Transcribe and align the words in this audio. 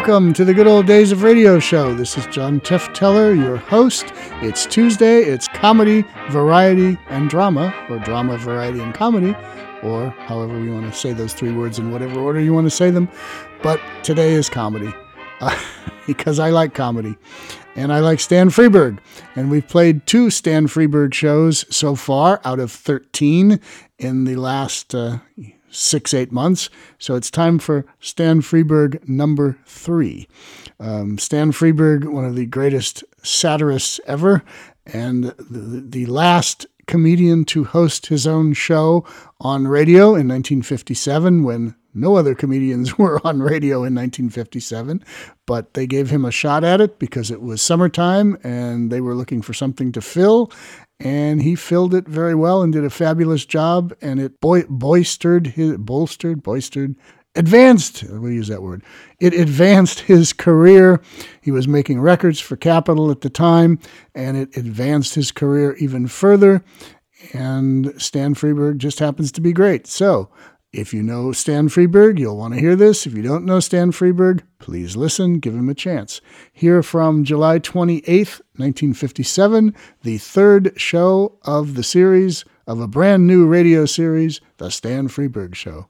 Welcome 0.00 0.32
to 0.32 0.46
the 0.46 0.54
Good 0.54 0.66
Old 0.66 0.86
Days 0.86 1.12
of 1.12 1.22
Radio 1.22 1.58
Show. 1.58 1.94
This 1.94 2.16
is 2.16 2.24
John 2.28 2.58
Tefteller, 2.58 3.36
your 3.36 3.58
host. 3.58 4.14
It's 4.40 4.64
Tuesday. 4.64 5.24
It's 5.24 5.46
comedy, 5.48 6.06
variety, 6.30 6.98
and 7.10 7.28
drama, 7.28 7.74
or 7.90 7.98
drama, 7.98 8.38
variety, 8.38 8.80
and 8.80 8.94
comedy, 8.94 9.36
or 9.82 10.08
however 10.20 10.58
you 10.58 10.72
want 10.72 10.90
to 10.90 10.98
say 10.98 11.12
those 11.12 11.34
three 11.34 11.52
words 11.52 11.78
in 11.78 11.92
whatever 11.92 12.18
order 12.18 12.40
you 12.40 12.54
want 12.54 12.64
to 12.64 12.70
say 12.70 12.90
them. 12.90 13.10
But 13.62 13.78
today 14.02 14.32
is 14.32 14.48
comedy 14.48 14.90
uh, 15.42 15.54
because 16.06 16.38
I 16.38 16.48
like 16.48 16.72
comedy 16.72 17.14
and 17.76 17.92
I 17.92 18.00
like 18.00 18.20
Stan 18.20 18.48
Freberg. 18.48 19.00
And 19.36 19.50
we've 19.50 19.68
played 19.68 20.06
two 20.06 20.30
Stan 20.30 20.66
Freberg 20.66 21.12
shows 21.12 21.66
so 21.68 21.94
far 21.94 22.40
out 22.42 22.58
of 22.58 22.72
13 22.72 23.60
in 23.98 24.24
the 24.24 24.36
last 24.36 24.94
uh, 24.94 25.18
six, 25.70 26.12
eight 26.14 26.32
months. 26.32 26.70
So 26.98 27.14
it's 27.14 27.30
time 27.30 27.58
for 27.58 27.86
Stan 28.00 28.40
Freberg 28.40 29.08
number 29.08 29.58
three. 29.66 30.28
Um, 30.78 31.18
Stan 31.18 31.52
Freberg, 31.52 32.04
one 32.04 32.24
of 32.24 32.36
the 32.36 32.46
greatest 32.46 33.04
satirists 33.22 34.00
ever, 34.06 34.42
and 34.86 35.24
the, 35.24 35.82
the 35.86 36.06
last 36.06 36.66
comedian 36.90 37.44
to 37.44 37.62
host 37.62 38.06
his 38.06 38.26
own 38.26 38.52
show 38.52 39.06
on 39.40 39.68
radio 39.68 40.08
in 40.08 40.26
1957 40.26 41.44
when 41.44 41.76
no 41.94 42.16
other 42.16 42.34
comedians 42.34 42.98
were 42.98 43.24
on 43.24 43.40
radio 43.40 43.78
in 43.84 43.94
1957, 43.94 45.02
but 45.46 45.74
they 45.74 45.86
gave 45.86 46.10
him 46.10 46.24
a 46.24 46.32
shot 46.32 46.64
at 46.64 46.80
it 46.80 46.98
because 46.98 47.30
it 47.30 47.40
was 47.40 47.62
summertime 47.62 48.36
and 48.42 48.90
they 48.90 49.00
were 49.00 49.14
looking 49.14 49.40
for 49.40 49.54
something 49.54 49.92
to 49.92 50.00
fill 50.00 50.50
and 50.98 51.42
he 51.42 51.54
filled 51.54 51.94
it 51.94 52.06
very 52.06 52.34
well 52.34 52.60
and 52.60 52.72
did 52.72 52.84
a 52.84 52.90
fabulous 52.90 53.46
job. 53.46 53.94
And 54.02 54.20
it 54.20 54.40
boistered 54.40 55.54
bolstered, 55.78 56.42
boistered, 56.42 56.96
advanced. 57.34 58.04
We'll 58.08 58.32
use 58.32 58.48
that 58.48 58.62
word. 58.62 58.82
It 59.20 59.34
advanced 59.34 60.00
his 60.00 60.32
career. 60.32 61.00
He 61.40 61.50
was 61.50 61.68
making 61.68 62.00
records 62.00 62.40
for 62.40 62.56
Capitol 62.56 63.10
at 63.10 63.20
the 63.20 63.30
time, 63.30 63.78
and 64.14 64.36
it 64.36 64.56
advanced 64.56 65.14
his 65.14 65.32
career 65.32 65.74
even 65.76 66.06
further. 66.08 66.64
And 67.32 68.00
Stan 68.00 68.34
Freberg 68.34 68.78
just 68.78 68.98
happens 68.98 69.30
to 69.32 69.40
be 69.40 69.52
great. 69.52 69.86
So 69.86 70.30
if 70.72 70.94
you 70.94 71.02
know 71.02 71.32
Stan 71.32 71.68
Freberg, 71.68 72.18
you'll 72.18 72.36
want 72.36 72.54
to 72.54 72.60
hear 72.60 72.76
this. 72.76 73.06
If 73.06 73.14
you 73.14 73.22
don't 73.22 73.44
know 73.44 73.60
Stan 73.60 73.90
Freberg, 73.90 74.42
please 74.58 74.96
listen, 74.96 75.40
give 75.40 75.54
him 75.54 75.68
a 75.68 75.74
chance. 75.74 76.20
Here 76.52 76.82
from 76.82 77.24
July 77.24 77.58
28th, 77.58 78.40
1957, 78.56 79.74
the 80.02 80.18
third 80.18 80.72
show 80.76 81.38
of 81.42 81.74
the 81.74 81.82
series 81.82 82.44
of 82.66 82.80
a 82.80 82.86
brand 82.86 83.26
new 83.26 83.46
radio 83.46 83.84
series, 83.84 84.40
The 84.58 84.70
Stan 84.70 85.08
Freberg 85.08 85.56
Show. 85.56 85.88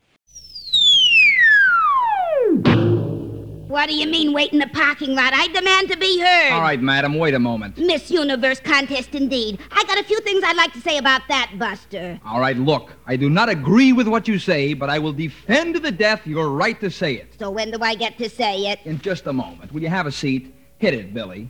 What 3.70 3.88
do 3.88 3.94
you 3.94 4.08
mean, 4.08 4.32
wait 4.32 4.52
in 4.52 4.58
the 4.58 4.66
parking 4.66 5.14
lot? 5.14 5.32
I 5.32 5.46
demand 5.46 5.92
to 5.92 5.96
be 5.96 6.18
heard. 6.18 6.54
All 6.54 6.60
right, 6.60 6.82
madam, 6.82 7.16
wait 7.16 7.34
a 7.34 7.38
moment. 7.38 7.78
Miss 7.78 8.10
Universe 8.10 8.58
contest 8.58 9.14
indeed. 9.14 9.60
I 9.70 9.84
got 9.84 9.96
a 9.96 10.02
few 10.02 10.18
things 10.22 10.42
I'd 10.44 10.56
like 10.56 10.72
to 10.72 10.80
say 10.80 10.98
about 10.98 11.22
that, 11.28 11.52
Buster. 11.56 12.18
All 12.26 12.40
right, 12.40 12.56
look, 12.56 12.92
I 13.06 13.14
do 13.14 13.30
not 13.30 13.48
agree 13.48 13.92
with 13.92 14.08
what 14.08 14.26
you 14.26 14.40
say, 14.40 14.74
but 14.74 14.90
I 14.90 14.98
will 14.98 15.12
defend 15.12 15.74
to 15.74 15.80
the 15.80 15.92
death 15.92 16.26
your 16.26 16.48
right 16.48 16.80
to 16.80 16.90
say 16.90 17.14
it. 17.14 17.32
So 17.38 17.48
when 17.48 17.70
do 17.70 17.78
I 17.80 17.94
get 17.94 18.18
to 18.18 18.28
say 18.28 18.66
it? 18.72 18.80
In 18.86 18.98
just 18.98 19.28
a 19.28 19.32
moment. 19.32 19.72
Will 19.72 19.82
you 19.82 19.88
have 19.88 20.08
a 20.08 20.12
seat? 20.12 20.52
Hit 20.78 20.92
it, 20.92 21.14
Billy. 21.14 21.48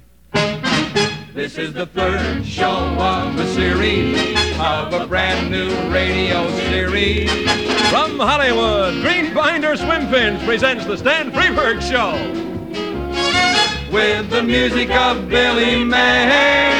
This 1.32 1.56
is 1.56 1.72
the 1.72 1.86
third 1.86 2.44
show 2.44 2.68
of 2.68 3.38
a 3.38 3.46
series 3.54 4.20
of 4.58 4.92
a 4.92 5.06
brand 5.06 5.50
new 5.50 5.70
radio 5.90 6.50
series. 6.68 7.69
From 7.90 8.20
Hollywood, 8.20 8.94
Greenbinder 9.02 9.76
Swim 9.76 10.08
Fins 10.12 10.40
presents 10.44 10.86
the 10.86 10.96
Stan 10.96 11.32
Freberg 11.32 11.82
Show. 11.82 12.12
With 13.92 14.30
the 14.30 14.44
music 14.44 14.90
of 14.90 15.28
Billy 15.28 15.82
May. 15.82 16.70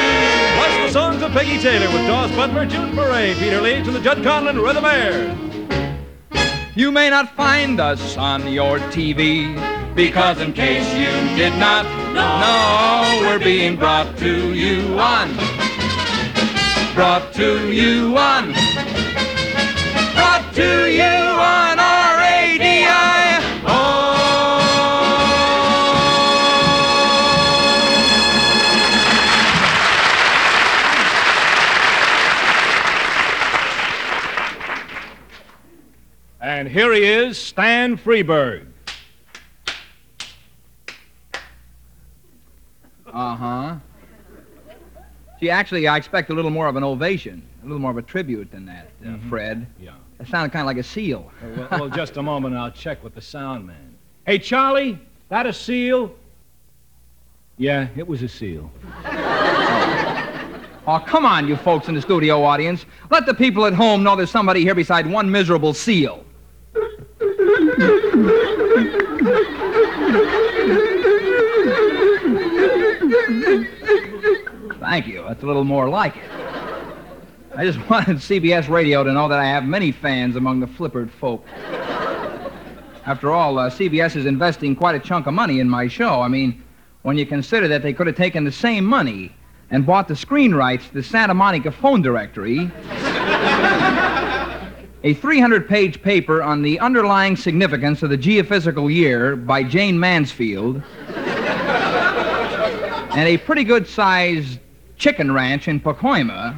Plus 0.55 0.87
the 0.87 0.89
songs 0.93 1.21
of 1.21 1.33
Peggy 1.33 1.59
Taylor 1.59 1.91
with 1.91 2.07
Daws 2.07 2.31
Butler, 2.31 2.65
June 2.65 2.95
Foray, 2.95 3.33
Peter 3.33 3.59
Leeds, 3.59 3.89
and 3.89 3.97
the 3.97 3.99
Judd 3.99 4.19
Conlon 4.19 4.55
Rhythmaires. 4.55 5.35
You 6.77 6.93
may 6.93 7.09
not 7.09 7.35
find 7.35 7.81
us 7.81 8.15
on 8.15 8.47
your 8.47 8.79
TV 8.95 9.53
Because 9.93 10.39
in 10.39 10.53
case 10.53 10.87
you 10.93 11.11
did 11.35 11.53
not 11.59 11.83
know, 12.13 13.27
we're 13.27 13.43
being 13.43 13.75
brought 13.75 14.17
to 14.19 14.53
you 14.53 14.97
on. 14.97 15.35
Brought 16.95 17.33
to 17.33 17.69
you 17.69 18.17
on. 18.17 18.70
Brought 20.53 20.65
to 20.65 20.91
you 20.91 21.01
on 21.03 21.79
R-A-D-I. 21.79 22.97
And 36.41 36.67
here 36.67 36.91
he 36.93 37.03
is, 37.05 37.37
Stan 37.37 37.97
Freberg. 37.97 38.65
Uh 43.07 43.35
huh. 43.35 43.75
Gee, 45.41 45.49
actually, 45.49 45.87
I 45.87 45.97
expect 45.97 46.29
a 46.29 46.35
little 46.35 46.51
more 46.51 46.67
of 46.67 46.75
an 46.75 46.83
ovation, 46.83 47.41
a 47.63 47.65
little 47.65 47.79
more 47.79 47.89
of 47.89 47.97
a 47.97 48.03
tribute 48.03 48.51
than 48.51 48.67
that, 48.67 48.91
uh, 49.05 49.15
Fred. 49.27 49.65
Yeah. 49.79 49.93
That 50.19 50.27
sounded 50.27 50.51
kind 50.51 50.61
of 50.61 50.67
like 50.67 50.77
a 50.77 50.83
seal. 50.83 51.31
well, 51.57 51.67
well, 51.71 51.89
just 51.89 52.17
a 52.17 52.21
moment, 52.21 52.55
I'll 52.55 52.69
check 52.69 53.03
with 53.03 53.15
the 53.15 53.21
sound 53.21 53.65
man. 53.65 53.95
Hey, 54.27 54.37
Charlie, 54.37 54.99
that 55.29 55.47
a 55.47 55.53
seal? 55.53 56.13
Yeah, 57.57 57.87
it 57.97 58.07
was 58.07 58.21
a 58.21 58.29
seal. 58.29 58.71
Oh, 60.87 60.97
come 60.97 61.27
on, 61.27 61.47
you 61.47 61.55
folks 61.55 61.89
in 61.89 61.93
the 61.93 62.01
studio 62.01 62.43
audience. 62.43 62.87
Let 63.11 63.27
the 63.27 63.35
people 63.35 63.67
at 63.67 63.73
home 63.73 64.01
know 64.01 64.15
there's 64.15 64.31
somebody 64.31 64.61
here 64.61 64.73
beside 64.73 65.05
one 65.05 65.29
miserable 65.29 65.75
seal. 65.75 66.25
Thank 74.81 75.05
you. 75.05 75.23
That's 75.27 75.43
a 75.43 75.45
little 75.45 75.63
more 75.63 75.87
like 75.87 76.17
it. 76.17 76.23
I 77.55 77.63
just 77.63 77.77
wanted 77.89 78.17
CBS 78.17 78.67
Radio 78.67 79.03
to 79.03 79.13
know 79.13 79.27
that 79.27 79.37
I 79.37 79.45
have 79.45 79.63
many 79.63 79.91
fans 79.91 80.35
among 80.35 80.59
the 80.59 80.65
flippered 80.65 81.11
folk. 81.11 81.45
After 83.05 83.31
all, 83.31 83.59
uh, 83.59 83.69
CBS 83.69 84.15
is 84.15 84.25
investing 84.25 84.75
quite 84.75 84.95
a 84.95 84.99
chunk 84.99 85.27
of 85.27 85.35
money 85.35 85.59
in 85.59 85.69
my 85.69 85.87
show. 85.87 86.21
I 86.21 86.27
mean, 86.27 86.63
when 87.03 87.15
you 87.15 87.27
consider 87.27 87.67
that 87.67 87.83
they 87.83 87.93
could 87.93 88.07
have 88.07 88.15
taken 88.15 88.43
the 88.43 88.51
same 88.51 88.83
money 88.83 89.35
and 89.69 89.85
bought 89.85 90.07
the 90.07 90.15
screen 90.15 90.55
rights 90.55 90.87
to 90.87 90.95
the 90.95 91.03
Santa 91.03 91.35
Monica 91.35 91.71
phone 91.71 92.01
directory, 92.01 92.71
a 95.03 95.13
300 95.13 95.69
page 95.69 96.01
paper 96.01 96.41
on 96.41 96.63
the 96.63 96.79
underlying 96.79 97.35
significance 97.35 98.01
of 98.01 98.09
the 98.09 98.17
geophysical 98.17 98.91
year 98.91 99.35
by 99.35 99.61
Jayne 99.61 99.99
Mansfield, 99.99 100.81
and 103.13 103.27
a 103.27 103.37
pretty 103.37 103.63
good 103.63 103.87
sized 103.87 104.57
chicken 105.01 105.31
ranch 105.31 105.67
in 105.67 105.79
Pacoima, 105.79 106.53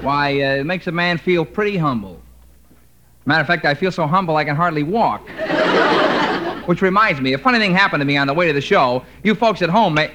why, 0.00 0.40
uh, 0.40 0.54
it 0.60 0.64
makes 0.64 0.86
a 0.86 0.92
man 0.92 1.18
feel 1.18 1.44
pretty 1.44 1.76
humble. 1.76 2.22
Matter 3.26 3.40
of 3.40 3.48
fact, 3.48 3.64
I 3.66 3.74
feel 3.74 3.90
so 3.90 4.06
humble 4.06 4.36
I 4.36 4.44
can 4.44 4.54
hardly 4.54 4.84
walk. 4.84 5.28
Which 6.66 6.82
reminds 6.82 7.20
me, 7.20 7.32
a 7.32 7.38
funny 7.38 7.58
thing 7.58 7.74
happened 7.74 8.00
to 8.00 8.04
me 8.04 8.16
on 8.16 8.28
the 8.28 8.34
way 8.34 8.46
to 8.46 8.52
the 8.52 8.60
show. 8.60 9.04
You 9.24 9.34
folks 9.34 9.60
at 9.60 9.70
home 9.70 9.94
may. 9.94 10.12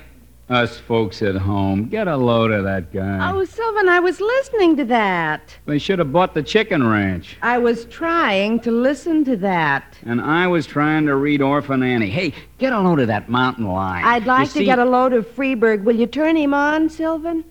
Us 0.47 0.77
folks 0.77 1.23
at 1.23 1.33
home, 1.35 1.85
get 1.89 2.07
a 2.07 2.15
load 2.15 2.51
of 2.51 2.63
that 2.65 2.93
guy. 2.93 3.31
Oh, 3.31 3.43
Sylvan, 3.45 3.89
I 3.89 3.99
was 3.99 4.21
listening 4.21 4.77
to 4.77 4.85
that. 4.85 5.41
They 5.65 5.79
should 5.79 5.97
have 5.97 6.13
bought 6.13 6.35
the 6.35 6.43
chicken 6.43 6.87
ranch. 6.87 7.35
I 7.41 7.57
was 7.57 7.85
trying 7.85 8.59
to 8.59 8.69
listen 8.69 9.25
to 9.25 9.35
that. 9.37 9.97
And 10.05 10.21
I 10.21 10.45
was 10.45 10.67
trying 10.67 11.07
to 11.07 11.15
read 11.15 11.41
Orphan 11.41 11.81
Annie. 11.81 12.11
Hey, 12.11 12.31
get 12.59 12.73
a 12.73 12.79
load 12.79 12.99
of 12.99 13.07
that 13.07 13.27
mountain 13.27 13.65
lion. 13.65 14.05
I'd 14.05 14.27
like 14.27 14.41
You 14.41 14.45
to 14.45 14.51
see- 14.59 14.65
get 14.65 14.77
a 14.77 14.85
load 14.85 15.13
of 15.13 15.25
Freberg. 15.35 15.83
Will 15.83 15.95
you 15.95 16.05
turn 16.05 16.35
him 16.37 16.53
on, 16.53 16.89
Sylvan? 16.89 17.43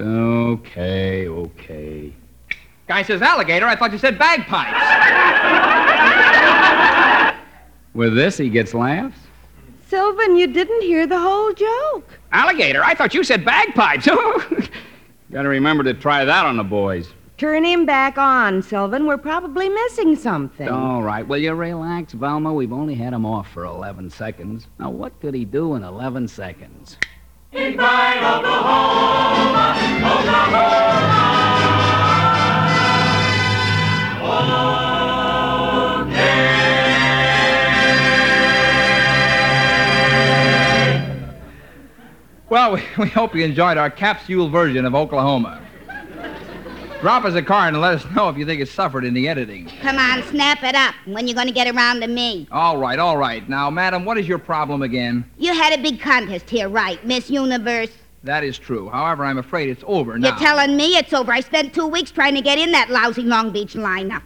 Okay, 0.00 1.28
okay. 1.28 2.12
Guy 2.86 3.02
says 3.02 3.22
alligator. 3.22 3.66
I 3.66 3.76
thought 3.76 3.92
you 3.92 3.98
said 3.98 4.18
bagpipes. 4.18 4.80
With 7.94 8.14
this, 8.14 8.36
he 8.36 8.48
gets 8.48 8.74
laughs? 8.74 9.16
Sylvan, 9.86 10.36
you 10.36 10.48
didn't 10.48 10.82
hear 10.82 11.06
the 11.06 11.18
whole 11.18 11.52
joke. 11.52 12.18
Alligator? 12.32 12.82
I 12.82 12.94
thought 12.94 13.14
you 13.14 13.22
said 13.22 13.44
bagpipes. 13.44 14.06
Gotta 15.30 15.48
remember 15.48 15.84
to 15.84 15.94
try 15.94 16.24
that 16.24 16.44
on 16.44 16.56
the 16.56 16.64
boys. 16.64 17.12
Turn 17.36 17.64
him 17.64 17.84
back 17.86 18.18
on, 18.18 18.62
Sylvan. 18.62 19.06
We're 19.06 19.18
probably 19.18 19.68
missing 19.68 20.14
something. 20.16 20.68
All 20.68 21.02
right, 21.02 21.26
will 21.26 21.38
you 21.38 21.52
relax, 21.54 22.12
Velma? 22.12 22.52
We've 22.52 22.72
only 22.72 22.94
had 22.94 23.12
him 23.12 23.26
off 23.26 23.50
for 23.52 23.64
11 23.64 24.10
seconds. 24.10 24.68
Now, 24.78 24.90
what 24.90 25.20
could 25.20 25.34
he 25.34 25.44
do 25.44 25.74
in 25.74 25.82
11 25.82 26.28
seconds? 26.28 26.96
Well, 42.50 42.72
we, 42.74 42.82
we 42.98 43.08
hope 43.10 43.36
you 43.36 43.44
enjoyed 43.44 43.78
our 43.78 43.90
capsule 43.90 44.48
version 44.48 44.84
of 44.84 44.96
Oklahoma. 44.96 45.63
Drop 47.04 47.26
us 47.26 47.34
a 47.34 47.42
card 47.42 47.74
and 47.74 47.82
let 47.82 47.96
us 47.96 48.10
know 48.14 48.30
if 48.30 48.38
you 48.38 48.46
think 48.46 48.62
it 48.62 48.68
suffered 48.70 49.04
in 49.04 49.12
the 49.12 49.28
editing. 49.28 49.70
Come 49.82 49.98
on, 49.98 50.22
snap 50.22 50.62
it 50.62 50.74
up. 50.74 50.94
When 51.04 51.28
you 51.28 51.34
going 51.34 51.48
to 51.48 51.52
get 51.52 51.68
around 51.68 52.00
to 52.00 52.06
me? 52.06 52.48
All 52.50 52.78
right, 52.78 52.98
all 52.98 53.18
right. 53.18 53.46
Now, 53.46 53.68
madam, 53.68 54.06
what 54.06 54.16
is 54.16 54.26
your 54.26 54.38
problem 54.38 54.80
again? 54.80 55.30
You 55.36 55.52
had 55.52 55.78
a 55.78 55.82
big 55.82 56.00
contest 56.00 56.48
here, 56.48 56.70
right? 56.70 57.04
Miss 57.04 57.28
Universe. 57.28 57.90
That 58.22 58.42
is 58.42 58.58
true. 58.58 58.88
However, 58.88 59.26
I'm 59.26 59.36
afraid 59.36 59.68
it's 59.68 59.84
over 59.86 60.18
now. 60.18 60.28
You're 60.28 60.38
telling 60.38 60.78
me 60.78 60.96
it's 60.96 61.12
over. 61.12 61.30
I 61.30 61.40
spent 61.40 61.74
two 61.74 61.86
weeks 61.86 62.10
trying 62.10 62.36
to 62.36 62.40
get 62.40 62.58
in 62.58 62.72
that 62.72 62.88
lousy 62.88 63.20
Long 63.20 63.50
Beach 63.50 63.74
lineup. 63.74 64.22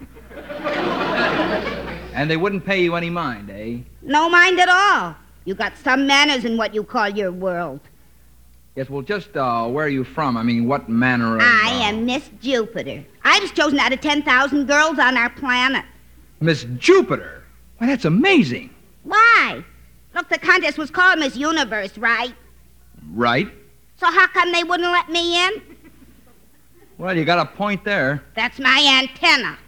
And 2.15 2.31
they 2.31 2.37
wouldn't 2.37 2.65
pay 2.65 2.81
you 2.81 2.95
any 2.95 3.11
mind, 3.11 3.51
eh? 3.51 3.79
No 4.03 4.31
mind 4.31 4.61
at 4.61 4.69
all. 4.69 5.17
You 5.47 5.57
got 5.57 5.77
some 5.79 6.07
manners 6.07 6.45
in 6.45 6.57
what 6.57 6.73
you 6.77 6.85
call 6.85 7.09
your 7.09 7.33
world. 7.33 7.81
Yes, 8.79 8.89
well, 8.89 9.03
just 9.03 9.37
uh, 9.37 9.67
where 9.67 9.87
are 9.87 9.89
you 9.89 10.05
from? 10.05 10.37
I 10.37 10.45
mean, 10.45 10.69
what 10.69 10.89
manner 10.89 11.35
of. 11.35 11.43
I 11.43 11.81
uh, 11.81 11.89
am 11.89 12.07
Miss 12.07 12.31
Jupiter. 12.41 13.05
I 13.25 13.41
was 13.41 13.51
chosen 13.51 13.81
out 13.81 13.93
of 13.93 14.01
10,000 14.01 14.67
girls 14.67 15.01
on 15.01 15.17
our 15.17 15.31
planet. 15.31 15.85
Miss 16.39 16.65
Jupiter. 16.77 17.43
Why, 17.79 17.89
that's 17.89 18.05
amazing. 18.05 18.71
Why? 19.03 19.65
Look, 20.15 20.29
the 20.29 20.39
contest 20.39 20.79
was 20.79 20.93
called 20.93 21.19
Miss 21.19 21.37
Universe, 21.37 21.99
right? 21.99 22.33
Right? 23.15 23.49
So 23.97 24.07
how 24.07 24.29
come 24.29 24.53
they 24.53 24.63
wouldn't 24.63 24.93
let 24.93 25.09
me 25.11 25.45
in? 25.45 25.61
Well, 26.99 27.17
you 27.17 27.25
got 27.25 27.41
a 27.41 27.47
point 27.47 27.83
there. 27.83 28.23
That's 28.37 28.61
my 28.61 29.03
antenna. 29.03 29.59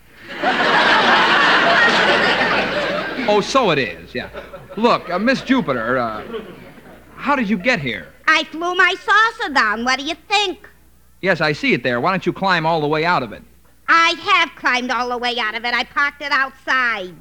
Oh, 3.28 3.40
so 3.40 3.70
it 3.70 3.78
is, 3.80 4.14
yeah. 4.14 4.30
Look, 4.76 5.10
uh, 5.10 5.18
Miss 5.18 5.42
Jupiter, 5.42 5.98
uh, 5.98 6.22
how 7.16 7.34
did 7.34 7.50
you 7.50 7.58
get 7.58 7.80
here? 7.80 8.06
I 8.30 8.44
flew 8.44 8.74
my 8.76 8.94
saucer 8.94 9.52
down. 9.52 9.84
What 9.84 9.98
do 9.98 10.04
you 10.04 10.14
think? 10.28 10.68
Yes, 11.20 11.40
I 11.40 11.52
see 11.52 11.72
it 11.72 11.82
there. 11.82 12.00
Why 12.00 12.12
don't 12.12 12.24
you 12.24 12.32
climb 12.32 12.64
all 12.64 12.80
the 12.80 12.86
way 12.86 13.04
out 13.04 13.24
of 13.24 13.32
it? 13.32 13.42
I 13.88 14.14
have 14.20 14.54
climbed 14.54 14.92
all 14.92 15.08
the 15.08 15.18
way 15.18 15.36
out 15.38 15.56
of 15.56 15.64
it. 15.64 15.74
I 15.74 15.82
parked 15.82 16.22
it 16.22 16.30
outside. 16.30 17.14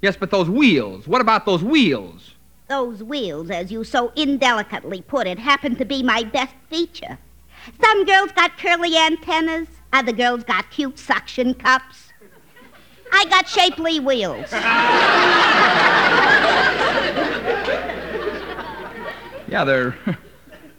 Yes, 0.00 0.16
but 0.16 0.30
those 0.30 0.48
wheels. 0.48 1.06
What 1.06 1.20
about 1.20 1.44
those 1.44 1.62
wheels? 1.62 2.32
Those 2.68 3.02
wheels, 3.02 3.50
as 3.50 3.70
you 3.70 3.84
so 3.84 4.12
indelicately 4.16 5.02
put 5.02 5.26
it, 5.26 5.38
happen 5.38 5.76
to 5.76 5.84
be 5.84 6.02
my 6.02 6.24
best 6.24 6.54
feature. 6.70 7.18
Some 7.80 8.04
girls 8.06 8.32
got 8.32 8.56
curly 8.56 8.96
antennas, 8.96 9.68
other 9.92 10.12
girls 10.12 10.42
got 10.42 10.70
cute 10.70 10.98
suction 10.98 11.52
cups. 11.52 12.12
I 13.12 13.26
got 13.26 13.46
shapely 13.46 14.00
wheels. 14.00 14.52
Yeah, 19.48 19.64
they're 19.64 19.96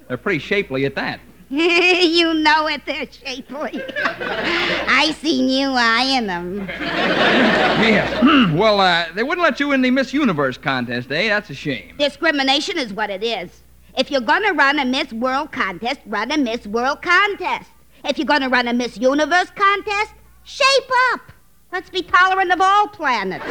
they're 0.07 0.17
pretty 0.17 0.39
shapely 0.39 0.85
at 0.85 0.95
that. 0.95 1.19
you 1.49 2.33
know 2.33 2.67
it, 2.67 2.81
they're 2.85 3.09
shapely. 3.09 3.81
I 4.19 5.15
seen 5.19 5.47
you 5.47 5.69
eyeing 5.69 6.27
them. 6.27 6.67
Yes. 6.67 8.53
well, 8.53 8.81
uh, 8.81 9.05
they 9.13 9.23
wouldn't 9.23 9.43
let 9.43 9.59
you 9.59 9.71
in 9.71 9.81
the 9.81 9.89
Miss 9.89 10.13
Universe 10.13 10.57
contest, 10.57 11.09
eh? 11.09 11.29
That's 11.29 11.49
a 11.49 11.53
shame. 11.53 11.95
Discrimination 11.97 12.77
is 12.77 12.91
what 12.91 13.09
it 13.09 13.23
is. 13.23 13.63
If 13.97 14.11
you're 14.11 14.19
gonna 14.19 14.53
run 14.53 14.77
a 14.77 14.85
Miss 14.85 15.13
World 15.13 15.53
contest, 15.53 16.01
run 16.05 16.31
a 16.31 16.37
Miss 16.37 16.67
World 16.67 17.01
contest. 17.01 17.69
If 18.03 18.17
you're 18.17 18.25
gonna 18.25 18.49
run 18.49 18.67
a 18.67 18.73
Miss 18.73 18.97
Universe 18.97 19.49
contest, 19.55 20.13
shape 20.43 20.91
up. 21.13 21.31
Let's 21.71 21.89
be 21.89 22.01
tolerant 22.01 22.51
of 22.51 22.59
all 22.59 22.89
planets. 22.89 23.45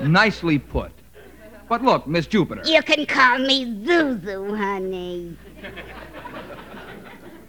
Nicely 0.02 0.58
put. 0.58 0.95
But 1.68 1.82
look, 1.82 2.06
Miss 2.06 2.26
Jupiter. 2.26 2.62
You 2.64 2.82
can 2.82 3.06
call 3.06 3.38
me 3.38 3.64
Zuzu, 3.84 4.56
honey. 4.56 5.36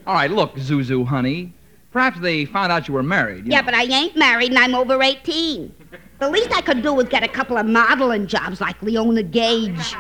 All 0.08 0.16
right, 0.16 0.32
look, 0.32 0.56
Zuzu, 0.56 1.06
honey. 1.06 1.54
Perhaps 1.92 2.20
they 2.20 2.46
found 2.46 2.72
out 2.72 2.88
you 2.88 2.94
were 2.94 3.04
married. 3.04 3.46
you 3.46 3.52
Yeah, 3.52 3.60
know. 3.62 3.66
but 3.66 3.74
I 3.76 3.84
ain't 3.84 4.16
married 4.16 4.50
and 4.50 4.60
I'm 4.60 4.76
over 4.76 5.02
18. 5.02 5.74
The 6.20 6.30
least 6.30 6.52
I 6.52 6.62
could 6.62 6.82
do 6.82 6.94
was 6.94 7.08
get 7.08 7.24
a 7.24 7.28
couple 7.28 7.58
of 7.58 7.66
modeling 7.66 8.28
jobs 8.28 8.60
like 8.60 8.82
Leona 8.82 9.24
Gage. 9.24 9.96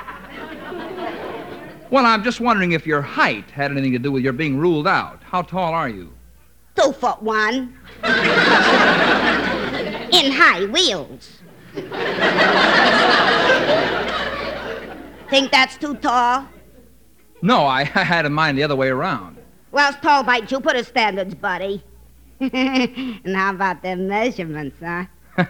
Well, 1.90 2.06
I'm 2.06 2.24
just 2.24 2.42
wondering 2.42 2.74
if 2.74 2.86
your 2.86 3.02
height 3.02 3.50
had 3.52 3.72
anything 3.72 3.94
to 3.94 4.00
do 4.00 4.12
with 4.12 4.24
your 4.24 4.34
being 4.34 4.58
ruled 4.58 4.88
out. 4.88 5.22
How 5.24 5.42
tall 5.42 5.74
are 5.74 5.90
you? 5.90 6.14
Two 6.76 6.92
foot 6.92 7.22
one. 7.22 7.78
In 8.04 8.12
high 10.32 10.66
wheels. 10.66 11.40
Think 15.30 15.52
that's 15.52 15.78
too 15.78 15.96
tall? 15.96 16.48
No, 17.42 17.66
I, 17.66 17.82
I 17.82 18.04
had 18.04 18.26
in 18.26 18.34
mind 18.34 18.58
the 18.58 18.64
other 18.64 18.76
way 18.76 18.88
around. 18.90 19.38
Well, 19.72 19.90
it's 19.92 20.00
tall 20.02 20.24
by 20.24 20.42
Jupiter 20.42 20.84
standards, 20.84 21.36
buddy. 21.36 21.84
and 22.40 23.36
how 23.36 23.52
about 23.52 23.82
them 23.84 24.08
measurements, 24.08 24.78
huh? 24.80 25.06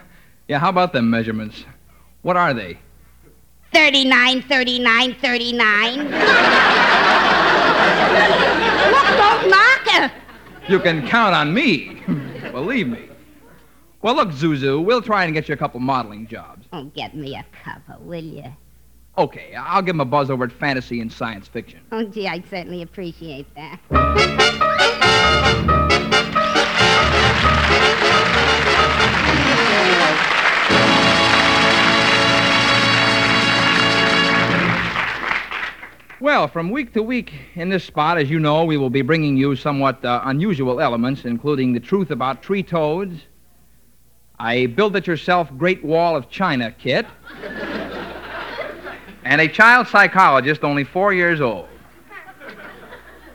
Yeah, 0.48 0.58
how 0.58 0.70
about 0.70 0.94
them 0.94 1.10
measurements? 1.10 1.64
What 2.22 2.36
are 2.38 2.54
they? 2.54 2.78
39, 3.74 4.42
39, 4.42 5.14
39. 5.20 5.98
Look, 5.98 6.10
don't 9.18 9.50
knock 9.50 9.82
it. 9.86 10.10
You 10.68 10.80
can 10.80 11.06
count 11.06 11.34
on 11.34 11.52
me. 11.52 12.02
Believe 12.50 12.88
me. 12.88 13.08
Well, 14.00 14.14
look, 14.14 14.30
Zuzu, 14.30 14.82
we'll 14.84 15.02
try 15.02 15.24
and 15.24 15.34
get 15.34 15.48
you 15.48 15.54
a 15.54 15.56
couple 15.56 15.80
modeling 15.80 16.26
jobs. 16.26 16.66
Oh, 16.72 16.84
get 16.84 17.16
me 17.16 17.34
a 17.34 17.44
cover, 17.64 17.98
will 18.00 18.22
you? 18.24 18.44
Okay, 19.18 19.52
I'll 19.56 19.82
give 19.82 19.96
him 19.96 20.00
a 20.00 20.04
buzz 20.04 20.30
over 20.30 20.44
at 20.44 20.52
Fantasy 20.52 21.00
and 21.00 21.12
Science 21.12 21.48
Fiction. 21.48 21.80
Oh, 21.90 22.04
gee, 22.04 22.28
I'd 22.28 22.48
certainly 22.48 22.82
appreciate 22.82 23.52
that. 23.56 23.80
Well, 36.20 36.46
from 36.46 36.70
week 36.70 36.92
to 36.92 37.02
week 37.02 37.32
in 37.56 37.70
this 37.70 37.82
spot, 37.82 38.18
as 38.18 38.30
you 38.30 38.38
know, 38.38 38.64
we 38.64 38.76
will 38.76 38.90
be 38.90 39.02
bringing 39.02 39.36
you 39.36 39.56
somewhat 39.56 40.04
uh, 40.04 40.20
unusual 40.26 40.80
elements, 40.80 41.24
including 41.24 41.72
the 41.72 41.80
truth 41.80 42.12
about 42.12 42.40
tree 42.40 42.62
toads, 42.62 43.22
a 44.40 44.66
build 44.66 44.94
it 44.94 45.08
yourself 45.08 45.48
Great 45.58 45.84
Wall 45.84 46.14
of 46.14 46.30
China 46.30 46.70
kit, 46.70 47.06
and 49.28 49.42
a 49.42 49.46
child 49.46 49.86
psychologist 49.86 50.64
only 50.64 50.84
four 50.84 51.12
years 51.12 51.42
old. 51.42 51.68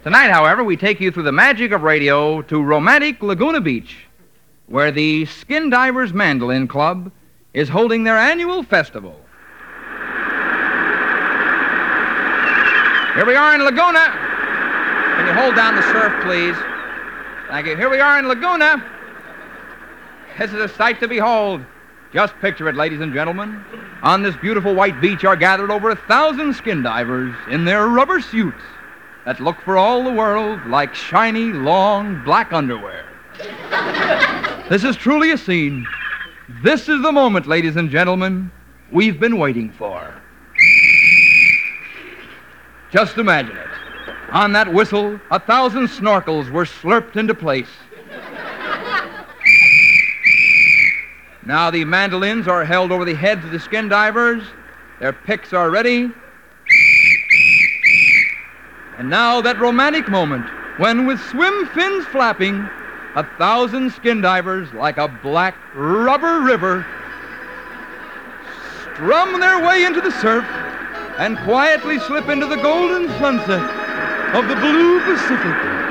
Tonight, 0.01 0.31
however, 0.31 0.63
we 0.63 0.75
take 0.75 0.99
you 0.99 1.11
through 1.11 1.21
the 1.21 1.31
magic 1.31 1.71
of 1.71 1.83
radio 1.83 2.41
to 2.41 2.63
romantic 2.63 3.21
Laguna 3.21 3.61
Beach, 3.61 4.07
where 4.65 4.91
the 4.91 5.27
Skin 5.27 5.69
Divers 5.69 6.11
Mandolin 6.11 6.67
Club 6.67 7.11
is 7.53 7.69
holding 7.69 8.03
their 8.03 8.17
annual 8.17 8.63
festival. 8.63 9.15
Here 13.13 13.27
we 13.27 13.35
are 13.35 13.53
in 13.53 13.61
Laguna. 13.61 14.05
Can 15.15 15.27
you 15.27 15.33
hold 15.33 15.55
down 15.55 15.75
the 15.75 15.83
surf, 15.83 16.23
please? 16.23 16.55
Thank 17.49 17.67
you. 17.67 17.77
Here 17.77 17.91
we 17.91 17.99
are 17.99 18.17
in 18.17 18.27
Laguna. 18.27 18.83
This 20.39 20.51
is 20.51 20.59
a 20.59 20.69
sight 20.69 20.99
to 21.01 21.07
behold. 21.07 21.63
Just 22.11 22.33
picture 22.41 22.67
it, 22.67 22.73
ladies 22.75 22.99
and 22.99 23.13
gentlemen. 23.13 23.63
On 24.03 24.21
this 24.21 24.35
beautiful 24.35 24.75
white 24.75 24.99
beach 24.99 25.23
are 25.23 25.37
gathered 25.37 25.71
over 25.71 25.89
a 25.89 25.95
thousand 25.95 26.53
skin 26.55 26.83
divers 26.83 27.33
in 27.49 27.63
their 27.63 27.87
rubber 27.87 28.19
suits 28.19 28.61
that 29.25 29.39
look 29.39 29.61
for 29.61 29.77
all 29.77 30.03
the 30.03 30.11
world 30.11 30.59
like 30.67 30.93
shiny, 30.93 31.53
long, 31.53 32.21
black 32.25 32.51
underwear. 32.51 33.05
this 34.69 34.83
is 34.83 34.97
truly 34.97 35.31
a 35.31 35.37
scene. 35.37 35.87
This 36.61 36.89
is 36.89 37.01
the 37.01 37.13
moment, 37.13 37.47
ladies 37.47 37.77
and 37.77 37.89
gentlemen, 37.89 38.51
we've 38.91 39.21
been 39.21 39.37
waiting 39.37 39.71
for. 39.71 40.13
Just 42.91 43.17
imagine 43.17 43.55
it. 43.55 43.67
On 44.33 44.51
that 44.51 44.73
whistle, 44.73 45.17
a 45.31 45.39
thousand 45.39 45.87
snorkels 45.87 46.51
were 46.51 46.65
slurped 46.65 47.15
into 47.15 47.33
place. 47.33 47.69
Now 51.45 51.69
the 51.69 51.83
mandolins 51.83 52.47
are 52.47 52.63
held 52.63 52.91
over 52.91 53.03
the 53.03 53.15
heads 53.15 53.43
of 53.43 53.51
the 53.51 53.59
skin 53.59 53.89
divers. 53.89 54.43
Their 54.99 55.13
picks 55.13 55.51
are 55.51 55.69
ready. 55.69 56.09
And 58.97 59.09
now 59.09 59.41
that 59.41 59.59
romantic 59.59 60.07
moment 60.07 60.45
when, 60.77 61.05
with 61.05 61.19
swim 61.29 61.67
fins 61.67 62.05
flapping, 62.07 62.67
a 63.15 63.23
thousand 63.37 63.91
skin 63.91 64.21
divers, 64.21 64.71
like 64.73 64.97
a 64.97 65.07
black 65.07 65.55
rubber 65.75 66.41
river, 66.41 66.85
strum 68.81 69.39
their 69.39 69.63
way 69.63 69.83
into 69.83 70.01
the 70.01 70.11
surf 70.19 70.45
and 71.19 71.37
quietly 71.39 71.99
slip 71.99 72.29
into 72.29 72.47
the 72.47 72.55
golden 72.55 73.07
sunset 73.19 73.61
of 74.33 74.47
the 74.47 74.55
blue 74.55 74.99
Pacific. 75.01 75.82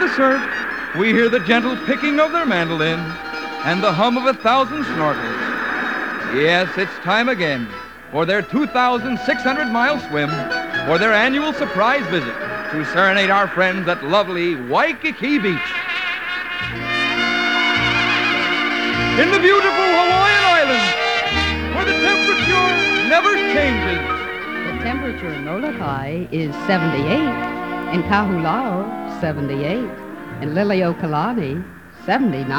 The 0.00 0.08
surf, 0.16 0.42
we 0.98 1.12
hear 1.12 1.28
the 1.28 1.40
gentle 1.40 1.76
picking 1.84 2.18
of 2.18 2.32
their 2.32 2.46
mandolin 2.46 2.98
and 3.64 3.82
the 3.82 3.92
hum 3.92 4.16
of 4.16 4.24
a 4.24 4.32
thousand 4.32 4.82
snorkels. 4.84 6.34
Yes, 6.34 6.70
it's 6.78 6.94
time 7.04 7.28
again 7.28 7.68
for 8.10 8.24
their 8.24 8.40
2,600 8.40 9.66
mile 9.66 10.00
swim 10.08 10.30
for 10.86 10.96
their 10.98 11.12
annual 11.12 11.52
surprise 11.52 12.04
visit 12.06 12.34
to 12.72 12.84
serenade 12.92 13.28
our 13.30 13.46
friends 13.48 13.86
at 13.88 14.02
lovely 14.02 14.54
Waikiki 14.54 15.38
Beach. 15.38 15.70
In 19.20 19.30
the 19.30 19.38
beautiful 19.38 19.86
Hawaiian 20.00 20.44
Islands, 20.64 21.76
where 21.76 21.84
the 21.84 21.98
temperature 22.00 23.08
never 23.10 23.34
changes. 23.52 24.00
The 24.72 24.82
temperature 24.82 25.32
in 25.34 25.44
Molokai 25.44 26.26
is 26.32 26.54
78, 26.66 27.60
in 27.92 28.02
Kahulao, 28.04 29.09
78, 29.20 29.78
in 30.40 30.54
Liliuokalani, 30.54 31.62
79. 32.06 32.50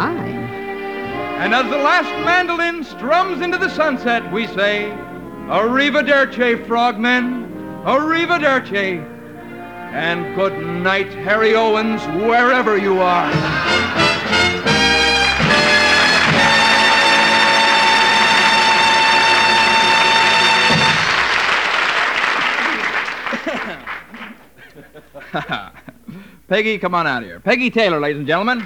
And 1.42 1.56
as 1.56 1.70
the 1.72 1.78
last 1.78 2.10
mandolin 2.24 2.84
strums 2.84 3.42
into 3.42 3.58
the 3.58 3.70
sunset, 3.70 4.32
we 4.32 4.46
say, 4.48 4.92
Arrivederci, 5.48 6.66
frogmen, 6.68 7.52
arrivederci. 7.84 9.04
And 9.92 10.36
good 10.36 10.58
night, 10.66 11.12
Harry 11.26 11.56
Owens, 11.56 12.02
wherever 12.24 12.78
you 12.78 13.02
are. 13.02 13.32
Peggy, 26.52 26.78
come 26.78 26.94
on 26.94 27.08
out 27.08 27.24
here. 27.24 27.40
Peggy 27.40 27.70
Taylor, 27.70 27.98
ladies 27.98 28.18
and 28.18 28.28
gentlemen. 28.28 28.60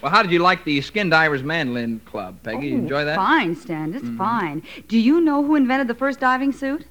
Well, 0.00 0.10
how 0.10 0.22
did 0.22 0.32
you 0.32 0.38
like 0.38 0.64
the 0.64 0.80
Skin 0.80 1.10
Divers 1.10 1.42
Mandolin 1.42 2.00
Club, 2.06 2.42
Peggy? 2.42 2.68
You 2.68 2.76
Oh, 2.76 2.78
enjoy 2.78 3.04
that? 3.04 3.16
Fine, 3.16 3.56
Stan. 3.56 3.92
It's 3.92 4.02
mm-hmm. 4.02 4.16
fine. 4.16 4.62
Do 4.88 4.98
you 4.98 5.20
know 5.20 5.44
who 5.44 5.54
invented 5.54 5.88
the 5.88 5.94
first 5.94 6.18
diving 6.18 6.52
suit? 6.52 6.86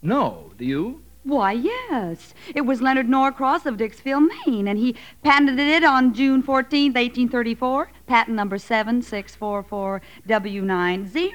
No. 0.00 0.52
Do 0.58 0.64
you? 0.64 1.02
Why, 1.24 1.52
yes. 1.52 2.34
It 2.54 2.66
was 2.66 2.82
Leonard 2.82 3.08
Norcross 3.08 3.64
of 3.64 3.78
Dixville, 3.78 4.28
Maine, 4.46 4.68
and 4.68 4.78
he 4.78 4.94
patented 5.22 5.58
it 5.58 5.82
on 5.82 6.12
June 6.12 6.42
14th, 6.42 6.94
1834. 6.94 7.90
Patent 8.06 8.36
number 8.36 8.58
7644W90. 8.58 11.32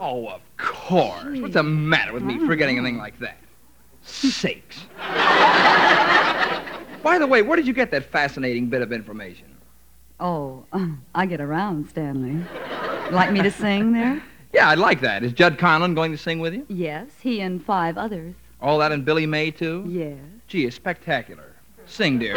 Oh, 0.00 0.28
of 0.28 0.40
course. 0.56 1.40
What's 1.40 1.54
the 1.54 1.64
matter 1.64 2.12
with 2.12 2.22
me 2.22 2.36
mm-hmm. 2.36 2.46
forgetting 2.46 2.78
anything 2.78 2.98
like 2.98 3.18
that? 3.18 3.38
Sakes. 4.02 4.82
By 7.02 7.18
the 7.18 7.26
way, 7.26 7.42
where 7.42 7.56
did 7.56 7.66
you 7.66 7.72
get 7.72 7.90
that 7.90 8.04
fascinating 8.04 8.68
bit 8.68 8.82
of 8.82 8.92
information? 8.92 9.46
Oh, 10.20 10.64
I 11.14 11.26
get 11.26 11.40
around, 11.40 11.88
Stanley. 11.88 12.44
Like 13.10 13.32
me 13.32 13.42
to 13.42 13.50
sing 13.50 13.92
there? 13.92 14.22
Yeah, 14.50 14.70
I'd 14.70 14.78
like 14.78 15.02
that. 15.02 15.22
Is 15.22 15.34
Judd 15.34 15.58
Conlon 15.58 15.94
going 15.94 16.10
to 16.10 16.16
sing 16.16 16.40
with 16.40 16.54
you? 16.54 16.64
Yes, 16.70 17.10
he 17.20 17.42
and 17.42 17.62
five 17.62 17.98
others. 17.98 18.34
All 18.60 18.78
that 18.78 18.92
and 18.92 19.04
Billy 19.04 19.26
May, 19.26 19.50
too? 19.50 19.84
Yeah. 19.88 20.14
Gee, 20.48 20.66
it's 20.66 20.76
spectacular. 20.76 21.54
Sing, 21.86 22.18
dear. 22.18 22.36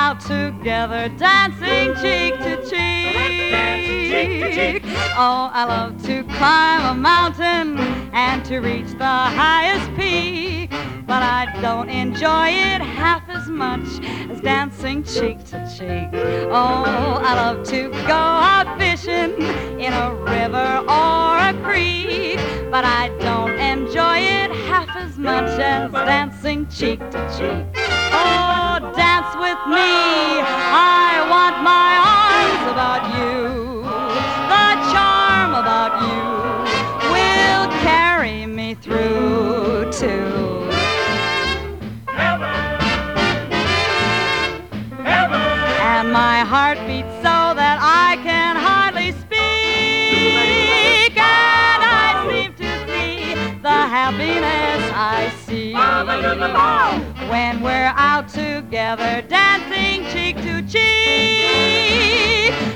out 0.00 0.18
together 0.18 1.10
dancing 1.18 1.94
cheek 2.00 2.32
to 2.38 2.56
cheek. 2.70 4.82
Oh, 5.14 5.50
I 5.52 5.66
love 5.66 6.02
to 6.04 6.24
climb 6.38 6.86
a 6.86 6.94
mountain 6.98 7.78
and 8.14 8.42
to 8.46 8.60
reach 8.60 8.92
the 8.92 9.04
highest 9.04 9.94
peak, 9.98 10.70
but 11.06 11.22
I 11.22 11.54
don't 11.60 11.90
enjoy 11.90 12.48
it 12.48 12.80
half 12.80 13.28
as 13.28 13.46
much 13.48 13.86
as 14.30 14.40
dancing 14.40 15.04
cheek 15.04 15.44
to 15.50 15.58
cheek. 15.76 16.08
Oh, 16.50 17.20
I 17.28 17.34
love 17.42 17.66
to 17.66 17.90
go 17.90 18.22
out 18.52 18.78
fishing 18.78 19.32
in 19.78 19.92
a 19.92 20.14
river 20.14 20.70
or 21.00 21.26
a 21.50 21.52
creek, 21.62 22.38
but 22.70 22.86
I 22.86 23.10
don't 23.20 23.58
enjoy 23.74 24.16
it 24.16 24.50
half 24.70 24.96
as 24.96 25.18
much 25.18 25.60
as 25.60 25.92
dancing 25.92 26.66
cheek 26.68 27.00
to 27.10 27.20
cheek. 27.36 27.66
Oh, 28.12 28.59
dance 29.20 29.36
with 29.36 29.60
me. 29.68 30.40
I 30.72 31.20
want 31.28 31.60
my 31.62 31.92
arms 32.16 32.64
about 32.72 33.02
you. 33.16 33.84
The 34.52 34.68
charm 34.92 35.50
about 35.54 35.92
you 36.08 36.24
will 37.12 37.66
carry 37.82 38.46
me 38.46 38.74
through 38.74 39.90
to 39.92 40.30
and 45.82 46.12
my 46.12 46.40
heart 46.40 46.78
beats 46.86 47.14
so 47.16 47.54
that 47.60 47.78
I 47.80 48.16
can 48.22 48.56
hardly 48.56 49.12
speak. 49.12 51.16
And 51.16 51.82
I 51.84 52.26
seem 52.30 52.52
to 52.54 52.86
see 52.86 53.34
the 53.60 53.68
happiness 53.68 54.79
See 55.46 55.74
when 57.28 57.62
we're 57.62 57.92
out 57.96 58.28
together 58.28 59.22
dancing 59.28 60.04
cheek 60.12 60.36
to 60.36 60.62
cheek. 60.62 62.69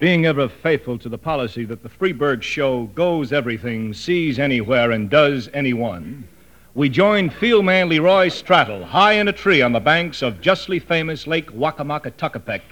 Being 0.00 0.24
ever 0.24 0.48
faithful 0.48 0.98
to 0.98 1.10
the 1.10 1.18
policy 1.18 1.66
that 1.66 1.82
the 1.82 1.90
Freberg 1.90 2.40
Show 2.40 2.84
goes 2.94 3.34
everything, 3.34 3.92
sees 3.92 4.38
anywhere, 4.38 4.92
and 4.92 5.10
does 5.10 5.50
anyone, 5.52 6.26
we 6.74 6.88
join 6.88 7.28
field 7.28 7.66
man 7.66 7.90
Leroy 7.90 8.28
Strattle 8.28 8.82
high 8.82 9.12
in 9.12 9.28
a 9.28 9.32
tree 9.32 9.60
on 9.60 9.72
the 9.72 9.78
banks 9.78 10.22
of 10.22 10.40
justly 10.40 10.78
famous 10.78 11.26
Lake 11.26 11.50
Wakamaka 11.50 12.62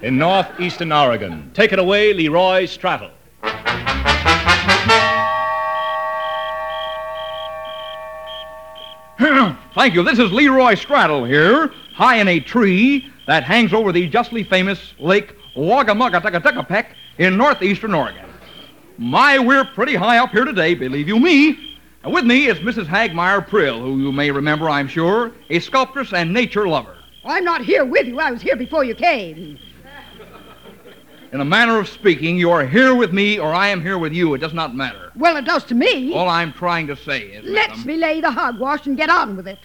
in 0.00 0.16
northeastern 0.16 0.90
Oregon. 0.90 1.50
Take 1.52 1.74
it 1.74 1.78
away, 1.78 2.14
Leroy 2.14 2.64
Strattle. 2.64 3.10
Thank 9.74 9.92
you. 9.92 10.02
This 10.02 10.18
is 10.18 10.32
Leroy 10.32 10.76
Straddle 10.76 11.26
here, 11.26 11.74
high 11.92 12.16
in 12.16 12.28
a 12.28 12.40
tree 12.40 13.12
that 13.26 13.44
hangs 13.44 13.74
over 13.74 13.92
the 13.92 14.08
justly 14.08 14.44
famous 14.44 14.94
Lake 14.98 15.34
Wagamugatukatuckapek 15.60 16.86
in 17.18 17.36
northeastern 17.36 17.94
Oregon. 17.94 18.24
My, 18.96 19.38
we're 19.38 19.64
pretty 19.64 19.94
high 19.94 20.18
up 20.18 20.30
here 20.30 20.44
today, 20.44 20.74
believe 20.74 21.06
you 21.06 21.20
me. 21.20 21.78
And 22.02 22.14
with 22.14 22.24
me 22.24 22.46
is 22.46 22.58
Mrs. 22.58 22.86
Hagmeyer 22.86 23.46
Prill, 23.46 23.78
who 23.78 23.98
you 23.98 24.10
may 24.10 24.30
remember, 24.30 24.70
I'm 24.70 24.88
sure, 24.88 25.32
a 25.50 25.60
sculptress 25.60 26.14
and 26.14 26.32
nature 26.32 26.66
lover. 26.66 26.96
I'm 27.26 27.44
not 27.44 27.62
here 27.62 27.84
with 27.84 28.06
you. 28.06 28.18
I 28.18 28.30
was 28.30 28.40
here 28.40 28.56
before 28.56 28.84
you 28.84 28.94
came. 28.94 29.58
In 31.32 31.40
a 31.40 31.44
manner 31.44 31.78
of 31.78 31.88
speaking, 31.88 32.38
you 32.38 32.50
are 32.50 32.66
here 32.66 32.94
with 32.94 33.12
me 33.12 33.38
or 33.38 33.52
I 33.52 33.68
am 33.68 33.82
here 33.82 33.98
with 33.98 34.12
you. 34.12 34.34
It 34.34 34.38
does 34.38 34.54
not 34.54 34.74
matter. 34.74 35.12
Well, 35.14 35.36
it 35.36 35.44
does 35.44 35.64
to 35.64 35.74
me. 35.74 36.12
All 36.14 36.28
I'm 36.28 36.52
trying 36.52 36.86
to 36.88 36.96
say 36.96 37.20
is. 37.26 37.44
Let's 37.44 37.68
madam- 37.68 37.86
me 37.86 37.96
lay 37.98 38.20
the 38.20 38.30
hogwash 38.30 38.86
and 38.86 38.96
get 38.96 39.10
on 39.10 39.36
with 39.36 39.46
it. 39.46 39.58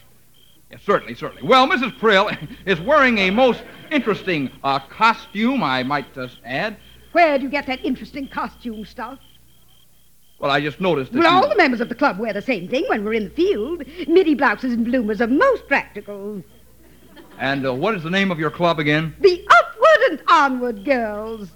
Yes, 0.70 0.80
certainly, 0.84 1.14
certainly. 1.14 1.46
Well, 1.46 1.68
Mrs. 1.68 1.96
Prill 1.98 2.30
is 2.66 2.80
wearing 2.80 3.18
a 3.18 3.30
most 3.30 3.62
interesting 3.90 4.50
uh, 4.64 4.78
costume, 4.80 5.62
I 5.62 5.82
might 5.82 6.16
uh, 6.18 6.28
add. 6.44 6.76
Where'd 7.12 7.42
you 7.42 7.48
get 7.48 7.66
that 7.66 7.84
interesting 7.84 8.28
costume 8.28 8.84
stuff? 8.84 9.18
Well, 10.38 10.50
I 10.50 10.60
just 10.60 10.80
noticed 10.80 11.12
that. 11.12 11.20
Well, 11.20 11.30
you- 11.30 11.42
all 11.44 11.48
the 11.48 11.56
members 11.56 11.80
of 11.80 11.88
the 11.88 11.94
club 11.94 12.18
wear 12.18 12.32
the 12.32 12.42
same 12.42 12.68
thing 12.68 12.84
when 12.88 13.04
we're 13.04 13.14
in 13.14 13.24
the 13.24 13.30
field. 13.30 13.84
Midi 14.08 14.34
blouses 14.34 14.72
and 14.72 14.84
bloomers 14.84 15.20
are 15.20 15.26
most 15.28 15.66
practical. 15.68 16.42
And 17.38 17.66
uh, 17.66 17.72
what 17.74 17.94
is 17.94 18.02
the 18.02 18.10
name 18.10 18.30
of 18.30 18.38
your 18.38 18.50
club 18.50 18.78
again? 18.78 19.14
The 19.20 19.46
upward 19.48 20.10
and 20.10 20.22
onward 20.28 20.84
girls. 20.84 21.50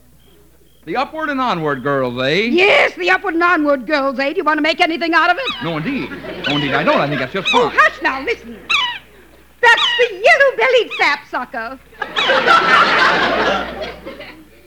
The 0.87 0.97
Upward 0.97 1.29
and 1.29 1.39
Onward 1.39 1.83
Girls, 1.83 2.21
eh? 2.23 2.49
Yes, 2.51 2.95
the 2.97 3.11
upward 3.11 3.35
and 3.35 3.43
onward 3.43 3.87
girls, 3.87 4.19
eh? 4.19 4.31
Do 4.31 4.39
you 4.39 4.45
want 4.45 4.57
to 4.57 4.63
make 4.63 4.81
anything 4.81 5.13
out 5.13 5.31
of 5.31 5.37
it? 5.37 5.45
No, 5.63 5.77
indeed. 5.77 6.09
No, 6.11 6.55
indeed, 6.57 6.73
I 6.73 6.83
don't. 6.83 6.99
I 6.99 7.07
think 7.07 7.21
that's 7.21 7.35
just 7.35 7.49
Oh, 7.53 7.69
hush 7.73 8.01
now, 8.01 8.25
listen. 8.25 8.59
That's 9.61 9.83
the 9.99 10.15
yellow-bellied 10.25 10.91
sapsucker. 10.99 11.79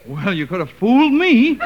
Well, 0.06 0.34
you 0.34 0.46
could 0.46 0.60
have 0.60 0.70
fooled 0.72 1.14
me. 1.14 1.58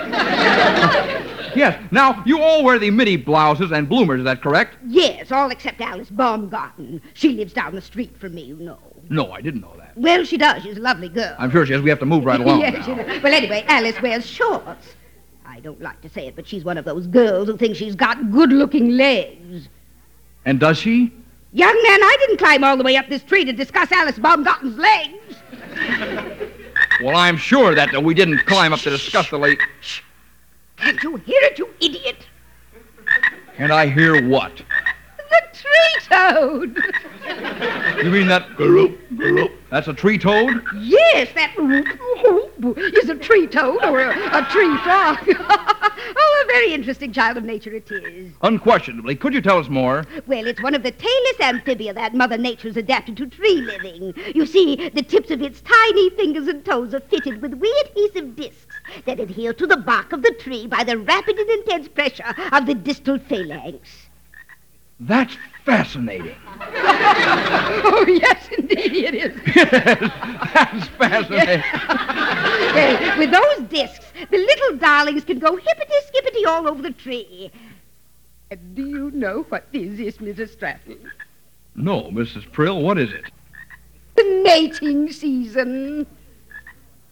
yes. 1.56 1.84
Now, 1.92 2.22
you 2.26 2.40
all 2.42 2.64
wear 2.64 2.78
the 2.78 2.92
midi 2.92 3.16
blouses 3.18 3.72
and 3.72 3.90
bloomers, 3.90 4.20
is 4.20 4.26
that 4.26 4.42
correct? 4.44 4.78
Yes, 4.88 5.32
all 5.32 5.50
except 5.50 5.82
Alice 5.82 6.10
Baumgarten. 6.12 7.02
She 7.16 7.30
lives 7.34 7.52
down 7.54 7.74
the 7.74 7.82
street 7.82 8.16
from 8.20 8.36
me, 8.36 8.44
you 8.44 8.56
know. 8.58 8.78
No, 9.10 9.32
I 9.32 9.42
didn't 9.42 9.62
know 9.62 9.74
that. 9.78 9.98
Well, 9.98 10.24
she 10.24 10.38
does. 10.38 10.62
She's 10.62 10.78
a 10.78 10.82
lovely 10.82 11.10
girl. 11.10 11.36
I'm 11.40 11.50
sure 11.50 11.66
she 11.66 11.74
is. 11.74 11.82
We 11.82 11.90
have 11.90 11.98
to 12.00 12.06
move 12.06 12.26
right 12.26 12.40
along 12.40 12.60
yes, 12.62 12.74
now. 12.76 12.84
she 12.98 13.04
does. 13.04 13.24
Well, 13.24 13.34
anyway, 13.34 13.66
Alice 13.68 14.00
wears 14.02 14.26
shorts. 14.26 14.94
I 15.46 15.60
don't 15.62 15.82
like 15.82 16.00
to 16.02 16.10
say 16.10 16.28
it, 16.28 16.36
but 16.36 16.48
she's 16.48 16.64
one 16.64 16.78
of 16.78 16.86
those 16.86 17.08
girls 17.08 17.48
who 17.48 17.58
thinks 17.58 17.80
she's 17.80 17.96
got 17.96 18.32
good-looking 18.32 18.90
legs. 18.92 19.68
And 20.46 20.60
does 20.60 20.78
she? 20.78 21.12
Young 21.54 21.74
man, 21.74 22.04
I 22.04 22.18
didn't 22.20 22.38
climb 22.38 22.64
all 22.64 22.78
the 22.78 22.84
way 22.84 22.98
up 22.98 23.08
this 23.10 23.24
tree 23.24 23.46
to 23.46 23.54
discuss 23.54 23.92
Alice 23.92 24.20
Baumgarten's 24.20 24.78
legs. 24.78 25.36
Well, 27.02 27.16
I'm 27.16 27.38
sure 27.38 27.74
that 27.76 27.94
uh, 27.96 28.02
we 28.02 28.14
didn't 28.14 28.40
climb 28.46 28.74
up 28.74 28.80
to 28.80 28.90
discuss 28.90 29.30
the 29.30 29.38
late. 29.38 29.60
Can't 30.78 31.02
you 31.02 31.16
hear 31.18 31.40
it, 31.44 31.58
you 31.58 31.70
idiot? 31.80 32.26
And 33.58 33.72
I 33.72 33.88
hear 33.88 34.28
what? 34.28 34.62
The 35.78 36.00
tree 36.00 36.18
toad. 36.18 36.78
You 38.04 38.12
mean 38.12 38.28
that? 38.28 38.56
group? 38.56 39.00
That's 39.70 39.88
a 39.88 39.94
tree 39.94 40.18
toad? 40.18 40.64
Yes, 40.80 41.30
that 41.34 41.54
is 42.94 43.10
a 43.10 43.16
tree 43.16 43.48
toad 43.48 43.84
or 43.84 44.00
a, 44.02 44.12
a 44.12 44.46
tree 44.50 44.78
frog. 44.78 45.18
oh, 45.28 46.44
a 46.44 46.52
very 46.52 46.74
interesting 46.74 47.12
child 47.12 47.38
of 47.38 47.44
nature 47.44 47.74
it 47.74 47.92
is. 47.92 48.32
Unquestionably. 48.42 49.16
Could 49.16 49.34
you 49.34 49.42
tell 49.42 49.58
us 49.58 49.68
more? 49.68 50.06
Well, 50.28 50.48
it's 50.48 50.62
one 50.62 50.76
of 50.76 50.84
the 50.84 50.92
tailless 50.92 51.40
amphibia 51.40 51.94
that 51.94 52.14
Mother 52.14 52.38
Nature's 52.38 52.78
adapted 52.78 53.18
to 53.18 53.28
tree 53.28 53.62
living. 53.62 54.14
You 54.34 54.46
see, 54.46 54.90
the 54.90 55.04
tips 55.04 55.32
of 55.32 55.42
its 55.42 55.62
tiny 55.62 56.10
fingers 56.12 56.48
and 56.48 56.64
toes 56.64 56.94
are 56.94 57.02
fitted 57.02 57.42
with 57.42 57.54
wee 57.56 57.84
adhesive 57.88 58.36
discs 58.36 58.76
that 59.06 59.20
adhere 59.20 59.54
to 59.54 59.68
the 59.68 59.78
bark 59.78 60.14
of 60.14 60.22
the 60.22 60.36
tree 60.40 60.68
by 60.68 60.84
the 60.84 60.98
rapid 60.98 61.38
and 61.38 61.50
intense 61.50 61.88
pressure 61.88 62.36
of 62.52 62.66
the 62.66 62.76
distal 62.76 63.20
phalanx. 63.20 64.08
That's 65.00 65.38
fascinating. 65.68 66.36
oh, 66.62 68.06
yes, 68.08 68.48
indeed 68.58 68.96
it 68.96 69.14
is. 69.14 69.38
yes, 69.54 69.70
That's 70.54 70.88
fascinating. 70.88 71.62
with 73.20 73.32
those 73.32 73.68
discs, 73.68 74.06
the 74.32 74.38
little 74.38 74.78
darlings 74.78 75.26
can 75.26 75.40
go 75.40 75.58
hippity-skippity 75.58 76.46
all 76.46 76.70
over 76.70 76.82
the 76.82 76.92
tree. 76.92 77.52
And 78.50 78.76
do 78.76 78.88
you 78.88 79.12
know 79.12 79.46
what 79.50 79.68
is 79.74 79.98
this, 79.98 80.16
is, 80.16 80.20
Mrs. 80.20 80.54
Stratton? 80.54 81.12
No, 81.76 82.04
Mrs. 82.12 82.50
Prill, 82.50 82.82
what 82.82 82.98
is 82.98 83.12
it? 83.12 83.26
The 84.16 84.42
mating 84.46 85.12
season. 85.12 86.08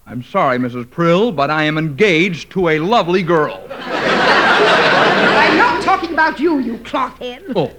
I'm 0.08 0.24
sorry, 0.24 0.60
Mrs. 0.60 0.90
Prill, 0.90 1.34
but 1.34 1.52
I 1.52 1.66
am 1.66 1.78
engaged 1.78 2.52
to 2.52 2.70
a 2.70 2.80
lovely 2.80 3.22
girl. 3.22 3.68
I'm 3.70 5.58
not 5.58 5.84
talking 5.84 6.14
about 6.14 6.40
you, 6.40 6.60
you 6.60 6.78
clothhead. 6.78 7.52
Oh, 7.54 7.74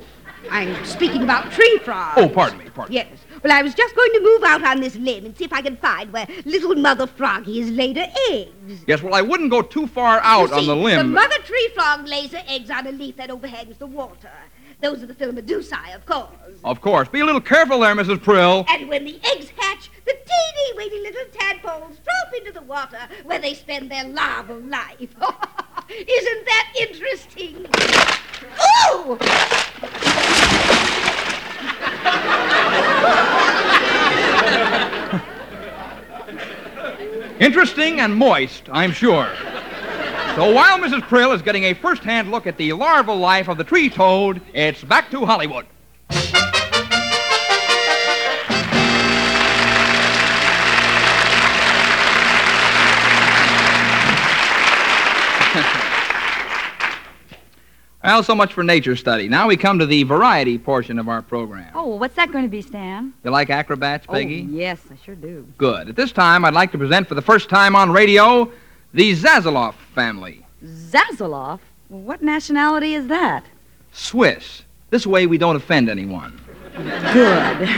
I'm 0.50 0.85
speaking 0.85 1.22
about 1.22 1.50
tree 1.52 1.78
frogs. 1.85 2.20
oh, 2.20 2.28
pardon 2.28 2.59
me, 2.59 2.66
pardon 2.70 2.94
me. 2.94 2.96
Yes. 2.96 3.18
Well, 3.42 3.52
I 3.52 3.62
was 3.62 3.74
just 3.74 3.94
going 3.94 4.12
to 4.12 4.20
move 4.22 4.42
out 4.44 4.64
on 4.64 4.80
this 4.80 4.96
limb 4.96 5.24
and 5.24 5.37
see 5.37 5.44
if 5.44 5.52
I 5.52 5.62
could 5.62 5.78
find 5.78 6.12
where 6.12 6.26
little 6.44 6.74
mother 6.74 7.06
froggy 7.06 7.61
has 7.61 7.70
laid 7.70 7.96
her 7.96 8.11
eggs. 8.30 8.82
Yes, 8.87 9.02
well, 9.02 9.14
I 9.14 9.22
wouldn't 9.22 9.50
go 9.50 9.62
too 9.62 9.87
far 9.87 10.20
out 10.22 10.48
You 10.50 10.56
on 10.56 10.66
the 10.66 10.76
limb. 10.76 10.98
The 10.98 11.04
mother 11.04 11.38
tree 11.44 11.70
frog 11.74 12.06
lays 12.09 12.32
her 12.32 12.42
eggs 12.48 12.70
on 12.70 12.87
a 12.87 12.92
leaf 12.92 13.16
that 13.16 13.30
overhangs 13.30 13.78
the 13.78 13.87
water. 13.87 14.30
Those 14.80 15.02
are 15.02 15.06
the 15.06 15.14
Phyllomedusae, 15.14 15.94
of 15.94 16.04
course. 16.06 16.30
Of 16.64 16.80
course. 16.80 17.09
Be 17.09 17.20
a 17.20 17.24
little 17.24 17.40
careful 17.40 17.80
there, 17.80 17.94
Mrs. 17.94 18.22
Prill. 18.22 18.64
And 18.68 18.88
when 18.88 19.04
the 19.04 19.20
eggs 19.24 19.50
hatch, 19.56 19.90
the 20.07 20.12
teeny 20.12 20.77
weeny 20.77 21.03
little 21.03 21.27
tadpoles 21.33 21.99
drop 21.99 22.35
into 22.38 22.53
the 22.53 22.62
water 22.62 23.09
where 23.25 23.40
they 23.40 23.55
spend 23.55 23.90
their 23.90 24.05
larval 24.05 24.61
life. 24.61 25.01
Isn't 25.90 26.45
that 26.47 26.73
interesting? 26.79 27.66
Ooh! 28.95 29.19
Interesting 37.38 38.01
and 38.01 38.14
moist, 38.14 38.69
I'm 38.73 38.92
sure. 38.92 39.31
So 40.37 40.53
while 40.53 40.79
Mrs. 40.79 41.03
Prill 41.03 41.33
is 41.33 41.42
getting 41.42 41.64
a 41.64 41.75
first-hand 41.75 42.31
look 42.31 42.47
at 42.47 42.57
the 42.57 42.73
larval 42.73 43.16
life 43.16 43.49
of 43.49 43.59
the 43.59 43.64
tree 43.64 43.90
toad, 43.90 44.40
it's 44.55 44.83
back 44.85 45.11
to 45.11 45.27
Hollywood. 45.27 45.66
Well, 58.07 58.23
so 58.23 58.37
much 58.37 58.55
for 58.55 58.62
nature 58.62 58.95
study. 58.95 59.29
Now 59.29 59.49
we 59.49 59.57
come 59.57 59.81
to 59.81 59.87
the 59.87 60.05
variety 60.05 60.59
portion 60.59 61.01
of 61.01 61.09
our 61.09 61.23
program. 61.23 61.73
Oh, 61.75 61.88
well, 61.88 61.99
what's 61.99 62.14
that 62.14 62.31
going 62.31 62.45
to 62.45 62.49
be, 62.49 62.62
Stan? 62.62 63.12
You 63.25 63.33
like 63.33 63.51
acrobats, 63.51 64.07
Peggy? 64.07 64.47
Oh, 64.49 64.57
yes, 64.57 64.81
I 64.92 64.97
sure 65.05 65.16
do. 65.16 65.45
Good. 65.59 65.88
At 65.88 65.97
this 65.97 66.12
time, 66.12 66.45
I'd 66.45 66.55
like 66.55 66.71
to 66.71 66.79
present 66.79 67.09
for 67.09 67.16
the 67.16 67.23
first 67.23 67.49
time 67.51 67.75
on 67.75 67.90
radio 67.90 68.53
the 68.95 69.12
Zazeloff 69.12 69.75
family. 69.92 70.47
Zazzaloff? 70.64 71.59
Well, 71.88 72.01
what 72.01 72.23
nationality 72.23 72.95
is 72.95 73.09
that? 73.09 73.45
Swiss. 73.90 74.62
This 74.90 75.05
way 75.05 75.27
we 75.27 75.37
don't 75.37 75.57
offend 75.57 75.90
anyone. 75.90 76.40
Good. 76.77 77.69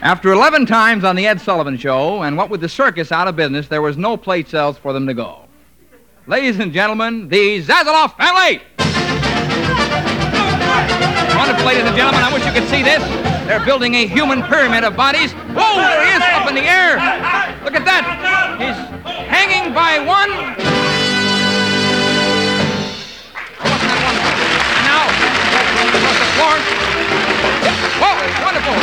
After 0.00 0.32
11 0.32 0.66
times 0.66 1.04
on 1.04 1.14
the 1.14 1.24
Ed 1.28 1.40
Sullivan 1.40 1.78
Show, 1.78 2.24
and 2.24 2.36
what 2.36 2.50
with 2.50 2.62
the 2.62 2.68
circus 2.68 3.12
out 3.12 3.28
of 3.28 3.36
business, 3.36 3.68
there 3.68 3.80
was 3.80 3.96
no 3.96 4.16
plate 4.16 4.48
sales 4.48 4.76
for 4.76 4.92
them 4.92 5.06
to 5.06 5.14
go. 5.14 5.44
Ladies 6.26 6.58
and 6.58 6.72
gentlemen, 6.72 7.28
the 7.28 7.62
Zazeloff 7.62 8.16
family! 8.16 8.60
Wonderful, 11.42 11.66
ladies 11.66 11.82
and 11.82 11.96
gentlemen. 11.98 12.22
I 12.22 12.30
wish 12.30 12.46
you 12.46 12.54
could 12.54 12.70
see 12.70 12.86
this. 12.86 13.02
They're 13.50 13.66
building 13.66 13.98
a 13.98 14.06
human 14.06 14.46
pyramid 14.46 14.86
of 14.86 14.94
bodies. 14.94 15.34
Whoa, 15.58 15.74
there 15.74 16.06
he 16.06 16.14
is, 16.14 16.22
up 16.22 16.46
in 16.46 16.54
the 16.54 16.62
air. 16.62 17.02
Look 17.66 17.74
at 17.74 17.82
that. 17.82 18.06
He's 18.62 18.78
hanging 19.26 19.74
by 19.74 19.98
one. 19.98 20.30
Wasn't 23.58 23.90
wonderful? 24.06 24.38
And 24.38 24.86
now, 24.86 25.02
across 25.82 26.14
the 26.22 26.30
floor. 26.38 26.54
Whoa, 27.98 28.22
wonderful. 28.46 28.78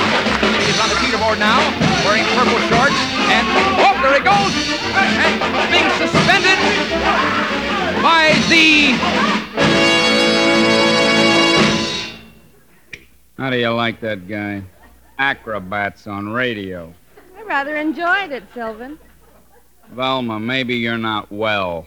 He's 0.60 0.84
on 0.84 0.91
the 0.91 1.00
teeterboard 1.00 1.39
now, 1.39 1.63
wearing 2.04 2.28
purple 2.36 2.60
shorts. 2.67 3.00
And, 3.32 3.48
oh, 3.80 3.95
there 4.04 4.19
he 4.19 4.24
goes. 4.28 4.52
And 5.00 5.39
being 5.72 5.88
suspended 5.95 6.60
by 8.04 8.36
the 8.52 9.00
How 13.39 13.49
do 13.49 13.58
you 13.58 13.69
like 13.69 14.02
that 14.02 14.28
guy? 14.28 14.62
Acrobats 15.17 16.08
on 16.08 16.28
radio. 16.28 16.93
I 17.38 17.43
rather 17.43 17.78
enjoyed 17.78 18.34
it, 18.34 18.43
Sylvan. 18.54 18.99
Velma, 19.91 20.41
maybe 20.41 20.75
you're 20.75 20.97
not 20.97 21.32
well. 21.32 21.86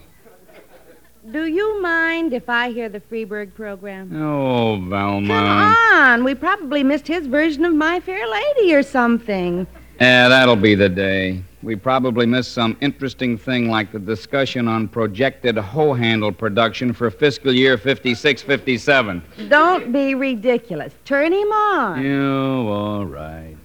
Do 1.31 1.45
you 1.45 1.79
mind 1.79 2.33
if 2.33 2.49
I 2.49 2.71
hear 2.71 2.89
the 2.89 2.99
Freberg 2.99 3.53
program? 3.53 4.19
Oh, 4.19 4.81
Velma. 4.89 5.27
Come 5.27 5.45
on. 5.45 6.23
We 6.23 6.33
probably 6.33 6.83
missed 6.83 7.07
his 7.07 7.27
version 7.27 7.63
of 7.65 7.73
My 7.75 7.99
Fair 7.99 8.27
Lady 8.27 8.73
or 8.73 8.81
something. 8.81 9.67
Yeah, 10.01 10.29
that'll 10.29 10.55
be 10.55 10.73
the 10.73 10.89
day. 10.89 11.43
We 11.63 11.77
probably 11.77 12.25
missed 12.25 12.51
some 12.51 12.75
interesting 12.81 13.37
thing 13.37 13.69
like 13.69 13.93
the 13.93 13.99
discussion 13.99 14.67
on 14.67 14.89
projected 14.89 15.57
hoe 15.57 15.93
handle 15.93 16.29
production 16.29 16.91
for 16.91 17.09
fiscal 17.09 17.53
year 17.53 17.77
56 17.77 18.41
57. 18.41 19.23
Don't 19.47 19.93
be 19.93 20.13
ridiculous. 20.13 20.93
Turn 21.05 21.31
him 21.31 21.47
on. 21.53 22.03
You, 22.03 22.67
all 22.67 23.05
right. 23.05 23.55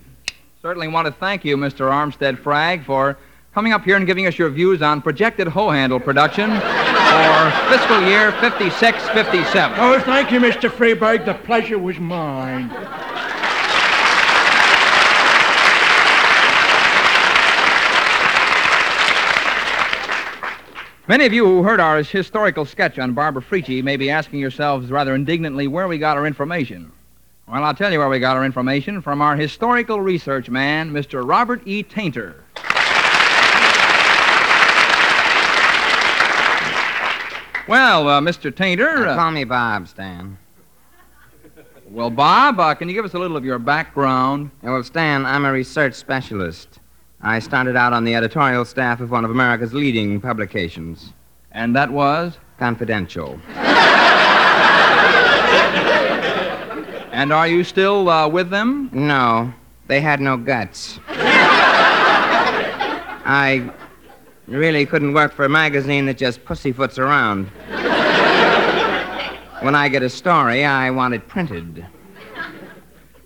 Certainly 0.63 0.89
want 0.89 1.07
to 1.07 1.13
thank 1.13 1.45
you, 1.45 1.57
Mr. 1.57 1.91
Armstead 1.91 2.39
Frag, 2.39 2.85
for 2.85 3.19
coming 3.53 3.73
up 3.73 3.83
here 3.83 3.97
and 3.97 4.07
giving 4.07 4.29
us 4.29 4.39
your 4.39 4.49
views 4.49 4.81
on 4.81 5.03
projected 5.03 5.49
hoe 5.49 5.71
handle 5.71 5.99
production 5.99 6.51
for 6.51 7.53
fiscal 7.69 8.01
year 8.07 8.31
56 8.41 9.09
57. 9.09 9.77
Oh, 9.81 9.99
thank 10.01 10.31
you, 10.31 10.39
Mr. 10.39 10.71
Freberg. 10.71 11.25
The 11.27 11.35
pleasure 11.35 11.81
was 11.81 11.99
mine. 11.99 12.71
Many 21.09 21.25
of 21.25 21.33
you 21.33 21.47
who 21.47 21.63
heard 21.63 21.81
our 21.81 22.03
historical 22.03 22.67
sketch 22.67 22.99
on 22.99 23.15
Barbara 23.15 23.41
Frietchie 23.41 23.83
may 23.83 23.97
be 23.97 24.11
asking 24.11 24.41
yourselves 24.41 24.91
rather 24.91 25.15
indignantly 25.15 25.67
where 25.67 25.89
we 25.89 25.97
got 25.97 26.19
our 26.19 26.27
information. 26.27 26.93
Well, 27.47 27.65
I'll 27.65 27.73
tell 27.75 27.91
you 27.91 27.99
where 27.99 28.11
we 28.11 28.19
got 28.19 28.37
our 28.37 28.45
information 28.45 29.01
from 29.01 29.23
our 29.23 29.35
historical 29.35 30.03
research 30.03 30.51
man, 30.51 30.93
Mr. 30.93 31.27
Robert 31.27 31.63
E. 31.65 31.83
Tainter. 31.83 32.35
Well, 37.67 38.07
uh, 38.07 38.21
Mr. 38.21 38.53
Tainter. 38.53 39.07
Uh, 39.09 39.17
call 39.17 39.31
me 39.31 39.45
Bob, 39.45 39.89
Stan. 39.89 40.37
well, 41.89 42.11
Bob, 42.11 42.61
uh, 42.61 42.75
can 42.75 42.87
you 42.87 42.95
give 42.95 43.07
us 43.07 43.15
a 43.15 43.19
little 43.19 43.39
of 43.39 43.47
your 43.47 43.59
background? 43.59 44.51
Yeah, 44.63 44.73
well, 44.73 44.85
Stan, 44.85 45.25
I'm 45.25 45.47
a 45.47 45.53
research 45.53 45.95
specialist. 45.95 46.81
I 47.21 47.41
started 47.41 47.77
out 47.77 47.93
on 47.93 48.05
the 48.05 48.15
editorial 48.15 48.65
staff 48.65 49.01
of 49.01 49.11
one 49.11 49.25
of 49.25 49.31
America's 49.31 49.75
leading 49.75 50.21
publications. 50.21 51.13
And 51.53 51.75
that 51.75 51.91
was? 51.91 52.39
Confidential. 52.59 53.41
And 57.19 57.33
are 57.33 57.49
you 57.49 57.65
still 57.65 58.09
uh, 58.09 58.29
with 58.29 58.49
them? 58.49 58.91
No, 58.93 59.53
they 59.89 60.01
had 60.01 60.21
no 60.21 60.37
guts. 60.37 61.01
I 63.27 63.73
really 64.47 64.87
couldn't 64.87 65.15
work 65.15 65.33
for 65.33 65.45
a 65.45 65.49
magazine 65.49 66.07
that 66.07 66.17
just 66.17 66.45
pussyfoots 66.45 66.97
around. 66.97 67.47
When 69.65 69.75
I 69.75 69.89
get 69.89 70.05
a 70.05 70.09
story, 70.09 70.65
I 70.65 70.93
want 70.93 71.13
it 71.13 71.27
printed. 71.27 71.85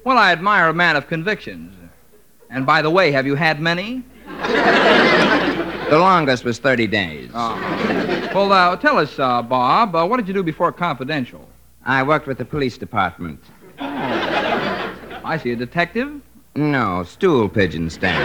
Well, 0.05 0.17
I 0.17 0.33
admire 0.33 0.69
a 0.69 0.75
man 0.75 0.97
of 0.97 1.07
convictions. 1.07 1.77
And 2.53 2.67
by 2.67 2.83
the 2.83 2.91
way, 2.91 3.11
have 3.13 3.27
you 3.27 3.35
had 3.35 3.61
many? 3.61 4.05
The 4.27 5.99
longest 5.99 6.45
was 6.45 6.59
30 6.59 6.87
days. 6.87 7.31
Oh. 7.35 8.31
Well, 8.35 8.53
uh, 8.53 8.77
tell 8.77 8.99
us, 8.99 9.19
uh, 9.19 9.43
Bob, 9.43 9.97
uh, 9.97 10.07
what 10.07 10.19
did 10.19 10.29
you 10.29 10.35
do 10.35 10.43
before 10.43 10.71
Confidential? 10.71 11.49
I 11.85 12.03
worked 12.03 12.27
with 12.27 12.39
the 12.39 12.45
police 12.45 12.79
department. 12.79 13.43
I 13.79 15.39
see, 15.43 15.53
a 15.53 15.57
detective? 15.57 16.21
No, 16.55 17.03
stool 17.05 17.49
pigeon 17.49 17.89
stand. 17.89 18.23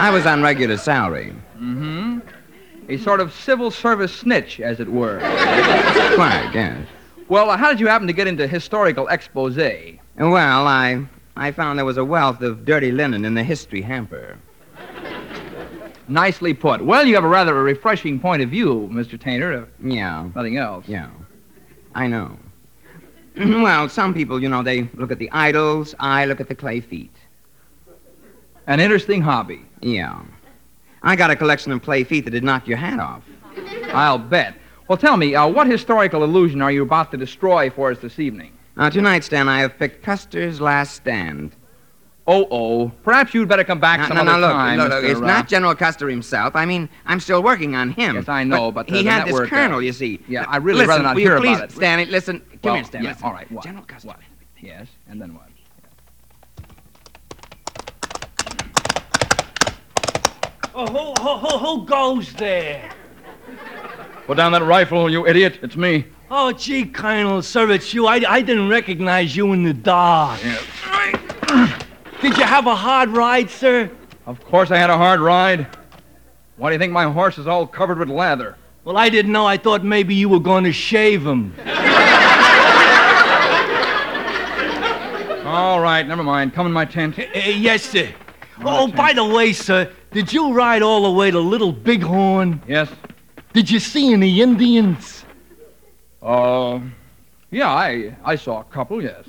I 0.00 0.10
was 0.10 0.26
on 0.26 0.42
regular 0.42 0.76
salary. 0.76 1.34
Mm-hmm. 1.56 2.18
A 2.90 2.98
sort 2.98 3.20
of 3.20 3.32
civil 3.32 3.70
service 3.70 4.14
snitch, 4.14 4.60
as 4.60 4.80
it 4.80 4.88
were. 4.88 5.18
Quite, 5.18 6.50
yes. 6.52 6.86
Well, 7.28 7.48
uh, 7.48 7.56
how 7.56 7.70
did 7.70 7.80
you 7.80 7.86
happen 7.86 8.06
to 8.06 8.12
get 8.12 8.26
into 8.26 8.46
historical 8.46 9.08
expose? 9.08 9.56
Well, 9.56 10.66
I 10.66 11.06
I 11.36 11.50
found 11.50 11.78
there 11.78 11.84
was 11.84 11.96
a 11.96 12.04
wealth 12.04 12.40
of 12.42 12.64
dirty 12.64 12.92
linen 12.92 13.24
in 13.24 13.34
the 13.34 13.42
history 13.42 13.82
hamper. 13.82 14.38
Nicely 16.06 16.52
put. 16.54 16.84
Well, 16.84 17.06
you 17.06 17.14
have 17.14 17.24
a 17.24 17.28
rather 17.28 17.58
a 17.58 17.62
refreshing 17.62 18.20
point 18.20 18.42
of 18.42 18.50
view, 18.50 18.88
Mr. 18.92 19.18
Tainter. 19.18 19.66
Yeah, 19.82 20.28
nothing 20.34 20.58
else. 20.58 20.86
yeah. 20.86 21.10
I 21.94 22.08
know. 22.08 22.36
well, 23.36 23.88
some 23.88 24.12
people, 24.12 24.42
you 24.42 24.48
know, 24.48 24.62
they 24.62 24.82
look 24.94 25.10
at 25.10 25.18
the 25.18 25.30
idols. 25.30 25.94
I 25.98 26.26
look 26.26 26.40
at 26.40 26.48
the 26.48 26.54
clay 26.54 26.80
feet. 26.80 27.14
An 28.66 28.80
interesting 28.80 29.22
hobby. 29.22 29.62
Yeah. 29.80 30.20
I 31.02 31.16
got 31.16 31.30
a 31.30 31.36
collection 31.36 31.72
of 31.72 31.82
clay 31.82 32.04
feet 32.04 32.24
that'd 32.24 32.44
knock 32.44 32.66
your 32.66 32.78
hat 32.78 32.98
off. 32.98 33.22
I'll 33.92 34.18
bet. 34.18 34.54
Well, 34.88 34.98
tell 34.98 35.16
me, 35.16 35.34
uh, 35.34 35.46
what 35.46 35.66
historical 35.66 36.24
illusion 36.24 36.60
are 36.62 36.72
you 36.72 36.82
about 36.82 37.10
to 37.12 37.16
destroy 37.16 37.70
for 37.70 37.90
us 37.90 37.98
this 37.98 38.18
evening? 38.18 38.52
Now, 38.76 38.88
tonight, 38.88 39.22
Stan, 39.22 39.48
I 39.48 39.60
have 39.60 39.78
picked 39.78 40.02
Custer's 40.02 40.60
Last 40.60 40.94
Stand. 40.96 41.54
Oh, 42.26 42.48
oh. 42.50 42.88
Perhaps 43.04 43.32
you'd 43.34 43.48
better 43.48 43.62
come 43.62 43.78
back 43.78 44.00
No, 44.00 44.06
some 44.08 44.16
no, 44.16 44.22
other 44.22 44.32
no, 44.32 44.38
look, 44.40 44.50
time. 44.52 44.78
look, 44.78 44.90
look, 44.90 45.04
it's 45.04 45.20
uh, 45.20 45.26
not 45.26 45.46
General 45.46 45.74
Custer 45.76 46.08
himself. 46.08 46.56
I 46.56 46.64
mean, 46.64 46.88
I'm 47.06 47.20
still 47.20 47.42
working 47.42 47.76
on 47.76 47.90
him. 47.90 48.16
Yes, 48.16 48.28
I 48.28 48.42
know, 48.42 48.72
but, 48.72 48.90
uh, 48.90 48.94
he 48.94 49.02
the 49.04 49.10
had 49.10 49.26
this 49.26 49.32
network, 49.34 49.52
uh, 49.52 49.56
colonel, 49.56 49.82
you 49.82 49.92
see. 49.92 50.20
Yeah, 50.26 50.44
I 50.48 50.56
really 50.56 50.78
listen, 50.78 50.88
rather 50.88 51.02
not 51.04 51.14
will 51.14 51.22
you 51.22 51.28
hear 51.28 51.38
please, 51.38 51.56
about 51.56 51.70
it. 51.70 51.72
Stan, 51.72 52.10
listen. 52.10 52.40
Come 52.40 52.58
Well, 52.62 52.74
here, 52.76 52.84
Stan. 52.84 53.02
yeah, 53.04 53.10
listen. 53.10 53.24
all 53.24 53.32
right, 53.32 53.52
what? 53.52 53.64
General 53.64 53.84
Custer. 53.84 54.08
What? 54.08 54.18
Yes, 54.60 54.88
and 55.08 55.20
then 55.20 55.34
what? 55.34 55.48
Oh, 60.74 60.86
who, 60.86 61.22
who, 61.22 61.36
who, 61.36 61.58
who 61.58 61.86
goes 61.86 62.32
there? 62.32 62.90
Put 64.26 64.38
down 64.38 64.50
that 64.52 64.62
rifle, 64.62 65.08
you 65.10 65.26
idiot. 65.26 65.60
It's 65.62 65.76
me. 65.76 66.06
Oh, 66.30 66.52
gee, 66.52 66.86
Colonel, 66.86 67.42
sir, 67.42 67.70
it's 67.70 67.92
you. 67.92 68.06
I, 68.06 68.22
I 68.26 68.40
didn't 68.40 68.68
recognize 68.68 69.36
you 69.36 69.52
in 69.52 69.62
the 69.62 69.74
dark. 69.74 70.40
Did 70.40 72.38
you 72.38 72.44
have 72.44 72.66
a 72.66 72.74
hard 72.74 73.10
ride, 73.10 73.50
sir? 73.50 73.90
Of 74.26 74.42
course 74.44 74.70
I 74.70 74.78
had 74.78 74.88
a 74.88 74.96
hard 74.96 75.20
ride. 75.20 75.66
Why 76.56 76.70
do 76.70 76.74
you 76.74 76.78
think 76.78 76.92
my 76.92 77.04
horse 77.04 77.36
is 77.36 77.46
all 77.46 77.66
covered 77.66 77.98
with 77.98 78.08
lather? 78.08 78.56
Well, 78.84 78.96
I 78.96 79.10
didn't 79.10 79.32
know. 79.32 79.46
I 79.46 79.58
thought 79.58 79.84
maybe 79.84 80.14
you 80.14 80.28
were 80.28 80.40
going 80.40 80.64
to 80.64 80.72
shave 80.72 81.26
him. 81.26 81.54
All 85.46 85.80
right, 85.80 86.06
never 86.06 86.22
mind. 86.22 86.54
Come 86.54 86.66
in 86.66 86.72
my 86.72 86.84
tent. 86.84 87.18
Uh, 87.18 87.24
yes, 87.34 87.82
sir. 87.82 88.08
Oh, 88.64 88.88
by 88.88 89.12
the 89.12 89.24
way, 89.24 89.52
sir, 89.52 89.92
did 90.10 90.32
you 90.32 90.52
ride 90.52 90.82
all 90.82 91.02
the 91.02 91.10
way 91.10 91.30
to 91.30 91.38
Little 91.38 91.72
Bighorn? 91.72 92.62
Yes. 92.66 92.88
Did 93.52 93.70
you 93.70 93.78
see 93.78 94.12
any 94.12 94.40
Indians? 94.40 95.23
Uh, 96.24 96.80
yeah, 97.50 97.70
I 97.70 98.16
I 98.24 98.36
saw 98.36 98.60
a 98.60 98.64
couple. 98.64 99.02
Yes. 99.02 99.26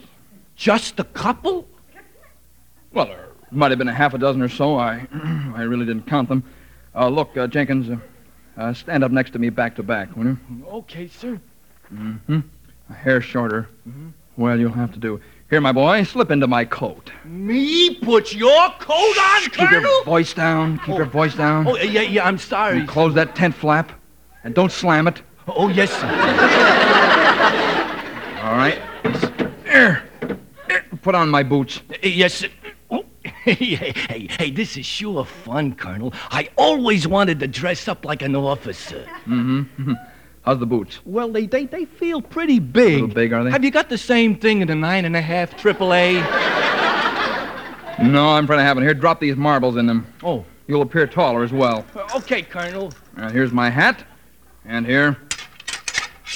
Just 0.56 1.00
a 1.00 1.04
couple? 1.04 1.68
Well, 2.94 3.08
there 3.08 3.28
might 3.52 3.72
have 3.72 3.78
been 3.78 3.90
a 3.90 3.94
half 3.94 4.14
a 4.14 4.18
dozen 4.18 4.42
or 4.42 4.48
so. 4.50 4.78
I 4.78 5.06
I 5.56 5.64
really 5.64 5.86
didn't 5.86 6.08
count 6.08 6.30
them. 6.30 6.44
Uh, 6.96 7.10
look, 7.10 7.36
uh, 7.36 7.46
Jenkins, 7.48 7.90
uh, 7.90 7.98
uh, 8.62 8.74
stand 8.74 9.04
up 9.04 9.12
next 9.12 9.32
to 9.32 9.40
me, 9.40 9.50
back 9.50 9.76
to 9.76 9.84
back, 9.84 10.16
will 10.16 10.26
you? 10.28 10.38
Okay, 10.68 11.10
sir. 11.10 11.40
Mm-hmm. 11.94 12.40
A 12.90 12.94
hair 12.94 13.20
shorter. 13.20 13.68
Hmm. 13.84 14.10
Well, 14.38 14.58
you'll 14.58 14.72
have 14.72 14.94
to 14.94 15.00
do. 15.00 15.20
Here, 15.50 15.60
my 15.60 15.74
boy, 15.74 16.04
slip 16.04 16.32
into 16.32 16.48
my 16.48 16.64
coat. 16.64 17.12
Me 17.26 17.96
put 17.96 18.34
your 18.34 18.70
coat 18.80 19.18
on, 19.20 19.42
Keep 19.44 19.54
Colonel? 19.54 19.82
your 19.82 20.04
voice 20.06 20.34
down. 20.34 20.80
Keep 20.80 20.96
your 20.96 21.06
voice 21.06 21.36
down. 21.36 21.68
Oh, 21.68 21.76
yeah, 21.78 22.02
yeah, 22.02 22.26
I'm 22.26 22.38
sorry. 22.38 22.80
And 22.80 22.88
close 22.88 23.14
that 23.16 23.36
tent 23.36 23.54
flap, 23.56 23.92
and 24.46 24.56
don't 24.56 24.72
slam 24.72 25.08
it. 25.08 25.22
Oh, 25.48 25.68
yes, 25.70 25.92
sir. 25.92 26.08
All 28.44 28.56
right. 28.58 28.80
There. 29.64 30.04
Put 31.02 31.16
on 31.16 31.30
my 31.30 31.44
boots. 31.44 31.82
Uh, 31.90 31.96
Yes, 32.04 32.34
sir. 32.36 32.48
Oh, 32.90 33.06
hey, 33.24 33.54
hey, 33.54 34.28
hey, 34.30 34.52
this 34.52 34.78
is 34.78 34.86
sure 34.86 35.26
fun, 35.26 35.76
Colonel. 35.76 36.14
I 36.32 36.50
always 36.58 37.08
wanted 37.08 37.40
to 37.42 37.48
dress 37.48 37.88
up 37.88 38.06
like 38.06 38.22
an 38.22 38.36
officer. 38.36 39.06
Mm-hmm. 39.26 39.94
How's 40.44 40.60
the 40.60 40.66
boots? 40.68 41.00
Well, 41.06 41.30
they, 41.32 41.48
they, 41.48 41.66
they 41.66 41.86
feel 41.86 42.22
pretty 42.22 42.60
big. 42.60 42.94
little 43.02 43.08
big, 43.08 43.34
are 43.34 43.44
they? 43.44 43.50
Have 43.52 43.64
you 43.64 43.72
got 43.72 43.90
the 43.90 43.98
same 43.98 44.36
thing 44.38 44.62
in 44.62 44.70
a 44.70 44.76
nine 44.76 45.06
and 45.06 45.16
a 45.16 45.22
half 45.22 45.58
triple 45.58 45.92
A? 45.94 46.14
No, 48.04 48.30
I'm 48.30 48.44
afraid 48.44 48.60
I 48.60 48.64
haven't. 48.64 48.84
Here, 48.84 48.94
drop 48.94 49.20
these 49.20 49.36
marbles 49.36 49.78
in 49.78 49.86
them. 49.88 50.06
Oh. 50.24 50.46
You'll 50.68 50.82
appear 50.82 51.08
taller 51.08 51.44
as 51.44 51.52
well. 51.52 51.86
Okay, 52.16 52.42
Colonel. 52.42 52.92
Here's 53.32 53.52
my 53.52 53.70
hat. 53.70 54.04
And 54.66 54.86
here, 54.86 55.18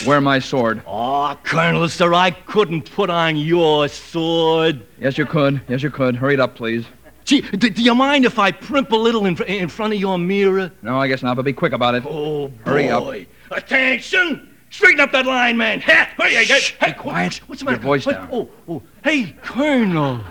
wear 0.06 0.22
my 0.22 0.40
sword. 0.40 0.82
Oh, 0.88 1.38
Colonel, 1.44 1.88
sir, 1.90 2.14
I 2.14 2.32
couldn't 2.32 2.92
put 2.92 3.10
on 3.10 3.36
your 3.38 3.88
sword. 3.88 4.86
Yes, 5.00 5.18
you 5.18 5.26
could. 5.26 5.62
Yes, 5.68 5.84
you 5.84 5.90
could. 5.90 6.16
Hurry 6.16 6.36
it 6.36 6.40
up, 6.40 6.56
please. 6.56 6.86
Gee, 7.26 7.42
d- 7.42 7.70
do 7.70 7.82
you 7.84 7.94
mind 7.94 8.26
if 8.26 8.40
I 8.40 8.52
primp 8.52 8.92
a 8.92 8.96
little 8.96 9.26
in, 9.26 9.36
fr- 9.36 9.44
in 9.44 9.68
front 9.70 9.94
of 9.94 10.00
your 10.00 10.18
mirror? 10.18 10.72
No, 10.82 11.00
I 11.00 11.08
guess 11.08 11.22
not, 11.22 11.36
but 11.36 11.46
be 11.46 11.54
quick 11.54 11.74
about 11.74 11.94
it. 11.96 12.04
Oh, 12.08 12.52
Hurry 12.66 12.90
up. 12.90 13.04
boy. 13.04 13.28
Attention! 13.52 14.46
Straighten 14.72 15.00
up 15.00 15.12
that 15.12 15.26
line, 15.26 15.58
man. 15.58 15.80
Hey, 15.80 16.08
hey, 16.18 16.46
hey, 16.46 16.60
hey, 16.80 16.94
quiet. 16.94 17.38
What's 17.48 17.62
the 17.62 17.66
Your 17.66 17.72
matter? 17.74 17.84
voice 17.84 18.06
What- 18.06 18.14
down. 18.16 18.30
Oh, 18.32 18.50
oh. 18.68 18.82
Hey, 19.04 19.36
Colonel. 19.44 20.22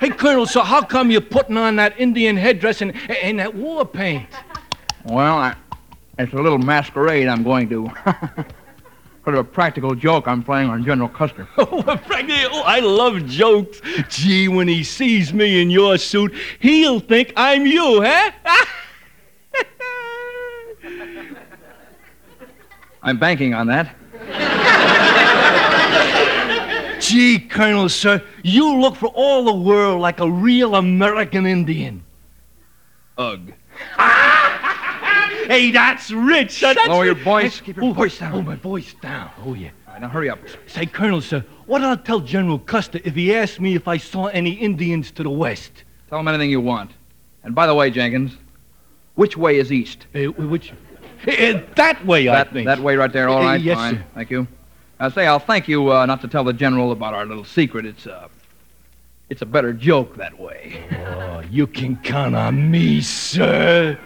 Hey, 0.00 0.10
Colonel, 0.10 0.46
so 0.46 0.62
how 0.62 0.82
come 0.82 1.10
you're 1.10 1.20
putting 1.20 1.56
on 1.56 1.76
that 1.76 1.98
Indian 1.98 2.36
headdress 2.36 2.82
and, 2.82 2.92
and 3.10 3.38
that 3.38 3.54
war 3.54 3.84
paint? 3.86 4.26
Well, 5.04 5.36
I, 5.38 5.54
it's 6.18 6.32
a 6.32 6.36
little 6.36 6.58
masquerade 6.58 7.28
I'm 7.28 7.42
going 7.42 7.68
to. 7.70 7.90
sort 9.24 9.36
of 9.36 9.46
a 9.46 9.48
practical 9.48 9.94
joke 9.94 10.26
I'm 10.26 10.42
playing 10.42 10.68
on 10.68 10.84
General 10.84 11.08
Custer. 11.08 11.46
Oh, 11.58 11.84
oh, 11.86 12.62
I 12.66 12.80
love 12.80 13.24
jokes. 13.26 13.80
Gee, 14.08 14.48
when 14.48 14.66
he 14.68 14.82
sees 14.84 15.32
me 15.32 15.62
in 15.62 15.70
your 15.70 15.96
suit, 15.98 16.34
he'll 16.60 17.00
think 17.00 17.32
I'm 17.36 17.66
you, 17.66 18.02
huh? 18.04 18.30
I'm 23.02 23.18
banking 23.18 23.54
on 23.54 23.66
that. 23.68 23.96
Gee, 27.00 27.38
Colonel, 27.40 27.88
sir, 27.88 28.22
you 28.42 28.76
look 28.76 28.96
for 28.96 29.08
all 29.08 29.44
the 29.44 29.54
world 29.54 30.00
like 30.00 30.20
a 30.20 30.30
real 30.30 30.76
American 30.76 31.46
Indian. 31.46 32.04
Ugh. 33.18 33.52
Ah! 33.98 34.41
Hey, 35.52 35.70
that's 35.70 36.10
rich. 36.10 36.60
That's 36.62 36.88
Lower 36.88 37.04
your 37.04 37.14
voice. 37.14 37.60
Keep 37.60 37.76
your 37.76 37.92
voice 37.92 38.18
down. 38.18 38.32
Oh, 38.32 38.40
my 38.40 38.54
voice 38.54 38.94
down. 39.02 39.30
Oh, 39.44 39.52
yeah. 39.52 39.68
All 39.86 39.92
right, 39.92 40.00
now 40.00 40.08
hurry 40.08 40.30
up. 40.30 40.38
Say, 40.66 40.86
Colonel, 40.86 41.20
sir, 41.20 41.44
what 41.66 41.82
I'll 41.82 41.94
tell 41.94 42.20
General 42.20 42.58
Custer 42.58 43.00
if 43.04 43.14
he 43.14 43.34
asks 43.34 43.60
me 43.60 43.74
if 43.74 43.86
I 43.86 43.98
saw 43.98 44.28
any 44.28 44.52
Indians 44.52 45.10
to 45.10 45.22
the 45.22 45.28
west? 45.28 45.84
Tell 46.08 46.18
him 46.20 46.28
anything 46.28 46.48
you 46.48 46.62
want. 46.62 46.92
And 47.44 47.54
by 47.54 47.66
the 47.66 47.74
way, 47.74 47.90
Jenkins, 47.90 48.34
which 49.16 49.36
way 49.36 49.58
is 49.58 49.70
east? 49.70 50.06
Uh, 50.14 50.28
which? 50.32 50.72
Uh, 51.28 51.60
that 51.76 52.02
way, 52.06 52.28
I 52.28 52.36
That, 52.36 52.52
think. 52.54 52.66
that 52.66 52.78
way 52.80 52.96
right 52.96 53.12
there, 53.12 53.28
all 53.28 53.40
right? 53.40 53.60
Uh, 53.60 53.62
yes, 53.62 53.76
Fine. 53.76 53.96
sir. 53.96 54.04
Thank 54.14 54.30
you. 54.30 54.48
I 55.00 55.10
say, 55.10 55.26
I'll 55.26 55.38
thank 55.38 55.68
you 55.68 55.92
uh, 55.92 56.06
not 56.06 56.22
to 56.22 56.28
tell 56.28 56.44
the 56.44 56.54
general 56.54 56.92
about 56.92 57.12
our 57.12 57.26
little 57.26 57.44
secret. 57.44 57.84
It's, 57.84 58.06
uh, 58.06 58.28
it's 59.28 59.42
a 59.42 59.46
better 59.46 59.74
joke 59.74 60.16
that 60.16 60.38
way. 60.40 60.82
Oh, 61.06 61.40
you 61.50 61.66
can 61.66 61.96
count 61.96 62.34
on 62.36 62.70
me, 62.70 63.02
sir. 63.02 63.98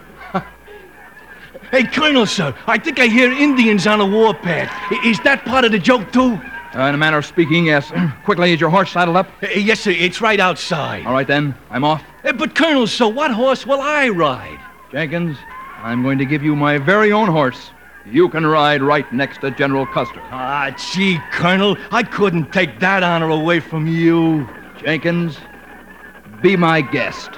Hey, 1.71 1.85
Colonel, 1.85 2.27
sir, 2.27 2.55
I 2.67 2.79
think 2.79 2.99
I 2.99 3.07
hear 3.07 3.31
Indians 3.33 3.87
on 3.87 4.01
a 4.01 4.07
warpath. 4.07 4.71
Is 5.05 5.19
that 5.21 5.45
part 5.45 5.65
of 5.65 5.73
the 5.73 5.79
joke, 5.79 6.13
too? 6.13 6.41
Uh, 6.75 6.89
in 6.89 6.95
a 6.95 6.99
manner 6.99 7.19
of 7.19 7.27
speaking, 7.27 7.67
yes. 7.67 7.91
Quickly, 8.25 8.53
is 8.53 8.61
your 8.61 8.71
horse 8.71 8.91
saddled 8.91 9.17
up? 9.17 9.29
Uh, 9.43 9.49
yes, 9.55 9.81
sir, 9.81 9.91
it's 9.91 10.21
right 10.21 10.41
outside. 10.41 11.07
All 11.07 11.13
right, 11.13 11.27
then. 11.27 11.55
I'm 11.71 11.85
off. 11.85 12.03
Uh, 12.25 12.33
but, 12.33 12.55
Colonel, 12.55 12.87
sir, 12.87 13.09
what 13.09 13.31
horse 13.31 13.67
will 13.67 13.81
I 13.81 14.09
ride? 14.09 14.61
Jenkins, 14.93 15.39
I'm 15.79 16.03
going 16.03 16.19
to 16.19 16.25
give 16.25 16.43
you 16.43 16.55
my 16.55 16.79
very 16.79 17.13
own 17.13 17.29
horse. 17.29 17.71
You 18.05 18.29
can 18.29 18.47
ride 18.47 18.83
right 18.83 19.11
next 19.13 19.41
to 19.41 19.51
General 19.51 19.87
Custer. 19.87 20.21
Ah, 20.31 20.75
gee, 20.93 21.19
Colonel, 21.33 21.77
I 21.91 22.03
couldn't 22.03 22.53
take 22.53 22.79
that 22.81 23.03
honor 23.03 23.31
away 23.31 23.59
from 23.59 23.87
you. 23.87 24.49
Jenkins, 24.79 25.39
be 26.41 26.57
my 26.57 26.81
guest. 26.83 27.31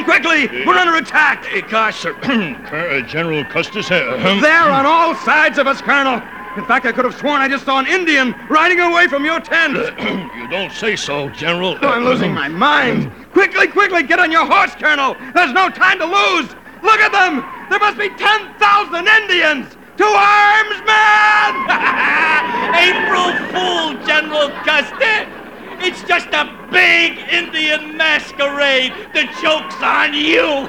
Come 0.00 0.20
quickly! 0.22 0.64
We're 0.66 0.76
under 0.76 0.96
attack! 0.96 1.44
Hey, 1.44 1.62
gosh, 1.62 2.00
sir. 2.00 2.14
uh, 2.22 3.00
General 3.02 3.44
Custis. 3.44 3.88
here. 3.88 4.08
Um, 4.08 4.40
There 4.40 4.70
on 4.70 4.86
all 4.86 5.14
sides 5.14 5.58
of 5.58 5.66
us, 5.66 5.80
Colonel. 5.80 6.22
In 6.56 6.64
fact, 6.64 6.84
I 6.84 6.92
could 6.92 7.04
have 7.04 7.14
sworn 7.14 7.40
I 7.40 7.48
just 7.48 7.64
saw 7.64 7.78
an 7.78 7.86
Indian 7.86 8.34
riding 8.48 8.80
away 8.80 9.06
from 9.06 9.24
your 9.24 9.40
tent. 9.40 9.76
you 10.36 10.48
don't 10.48 10.72
say 10.72 10.96
so, 10.96 11.28
General. 11.30 11.78
Oh, 11.80 11.88
I'm 11.88 12.04
losing 12.04 12.34
my 12.34 12.48
mind. 12.48 13.12
Quickly, 13.32 13.68
quickly, 13.68 14.02
get 14.02 14.18
on 14.18 14.32
your 14.32 14.46
horse, 14.46 14.74
Colonel. 14.74 15.16
There's 15.34 15.52
no 15.52 15.68
time 15.70 15.98
to 16.00 16.06
lose. 16.06 16.50
Look 16.82 17.00
at 17.00 17.12
them. 17.12 17.44
There 17.70 17.78
must 17.78 17.98
be 17.98 18.08
10,000 18.08 19.06
Indians. 19.06 19.76
To 19.98 20.06
arms, 20.06 20.80
men! 20.88 21.54
April 22.88 23.30
Fool, 23.52 24.06
General 24.06 24.50
Custer! 24.64 25.39
It's 25.82 26.02
just 26.04 26.28
a 26.28 26.44
big 26.70 27.18
Indian 27.32 27.96
masquerade. 27.96 28.92
The 29.14 29.24
joke's 29.40 29.80
on 29.82 30.12
you. 30.12 30.68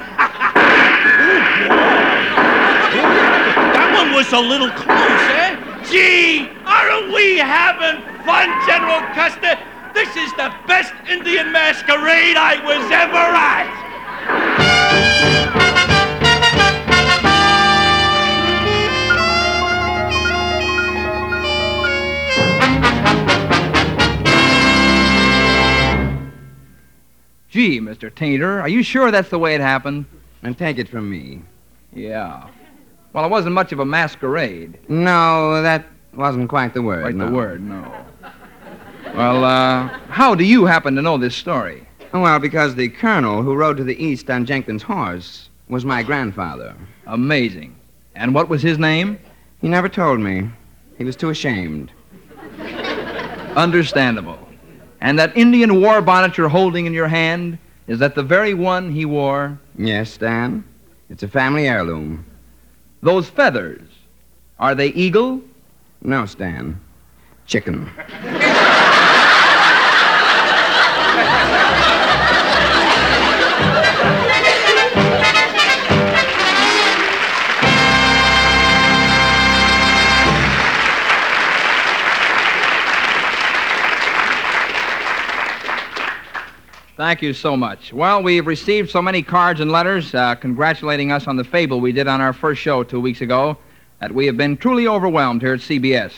that 3.76 3.92
one 3.94 4.14
was 4.14 4.32
a 4.32 4.40
little 4.40 4.70
close, 4.70 5.22
eh? 5.36 5.56
Gee, 5.90 6.48
aren't 6.64 7.12
we 7.12 7.36
having 7.36 8.00
fun, 8.24 8.48
General 8.66 9.02
Custer? 9.12 9.58
This 9.92 10.16
is 10.16 10.32
the 10.32 10.54
best 10.66 10.94
Indian 11.06 11.52
masquerade 11.52 12.38
I 12.38 12.56
was 12.64 12.90
ever 12.90 13.36
at. 13.36 13.82
Gee, 27.52 27.80
Mr. 27.80 28.10
Tainter, 28.10 28.62
are 28.62 28.68
you 28.68 28.82
sure 28.82 29.10
that's 29.10 29.28
the 29.28 29.38
way 29.38 29.54
it 29.54 29.60
happened? 29.60 30.06
And 30.42 30.56
take 30.56 30.78
it 30.78 30.88
from 30.88 31.10
me. 31.10 31.42
Yeah. 31.92 32.48
Well, 33.12 33.26
it 33.26 33.28
wasn't 33.28 33.54
much 33.54 33.72
of 33.72 33.78
a 33.78 33.84
masquerade. 33.84 34.78
No, 34.88 35.60
that 35.60 35.84
wasn't 36.14 36.48
quite 36.48 36.72
the 36.72 36.80
word. 36.80 37.02
Quite 37.02 37.14
no. 37.14 37.26
the 37.26 37.32
word, 37.32 37.60
no. 37.62 38.06
Well, 39.14 39.44
uh, 39.44 39.88
how 40.08 40.34
do 40.34 40.44
you 40.44 40.64
happen 40.64 40.96
to 40.96 41.02
know 41.02 41.18
this 41.18 41.36
story? 41.36 41.86
Well, 42.14 42.38
because 42.38 42.74
the 42.74 42.88
colonel 42.88 43.42
who 43.42 43.54
rode 43.54 43.76
to 43.76 43.84
the 43.84 44.02
east 44.02 44.30
on 44.30 44.46
Jenkins' 44.46 44.82
horse 44.82 45.50
was 45.68 45.84
my 45.84 46.02
grandfather. 46.02 46.74
Amazing. 47.06 47.76
And 48.14 48.34
what 48.34 48.48
was 48.48 48.62
his 48.62 48.78
name? 48.78 49.18
He 49.60 49.68
never 49.68 49.90
told 49.90 50.20
me. 50.20 50.48
He 50.96 51.04
was 51.04 51.16
too 51.16 51.28
ashamed. 51.28 51.92
Understandable. 53.56 54.41
And 55.02 55.18
that 55.18 55.36
Indian 55.36 55.80
war 55.80 56.00
bonnet 56.00 56.38
you're 56.38 56.48
holding 56.48 56.86
in 56.86 56.92
your 56.92 57.08
hand, 57.08 57.58
is 57.88 57.98
that 57.98 58.14
the 58.14 58.22
very 58.22 58.54
one 58.54 58.92
he 58.92 59.04
wore? 59.04 59.58
Yes, 59.76 60.12
Stan. 60.12 60.62
It's 61.10 61.24
a 61.24 61.28
family 61.28 61.66
heirloom. 61.68 62.24
Those 63.02 63.28
feathers, 63.28 63.82
are 64.60 64.76
they 64.76 64.88
eagle? 64.90 65.42
No, 66.02 66.24
Stan. 66.24 66.80
Chicken. 67.46 67.90
Thank 87.02 87.20
you 87.20 87.34
so 87.34 87.56
much. 87.56 87.92
Well, 87.92 88.22
we've 88.22 88.46
received 88.46 88.88
so 88.88 89.02
many 89.02 89.22
cards 89.22 89.58
and 89.58 89.72
letters 89.72 90.14
uh, 90.14 90.36
congratulating 90.36 91.10
us 91.10 91.26
on 91.26 91.34
the 91.34 91.42
fable 91.42 91.80
we 91.80 91.90
did 91.90 92.06
on 92.06 92.20
our 92.20 92.32
first 92.32 92.62
show 92.62 92.84
two 92.84 93.00
weeks 93.00 93.22
ago 93.22 93.58
that 94.00 94.12
we 94.14 94.24
have 94.26 94.36
been 94.36 94.56
truly 94.56 94.86
overwhelmed 94.86 95.42
here 95.42 95.54
at 95.54 95.58
CBS. 95.58 96.12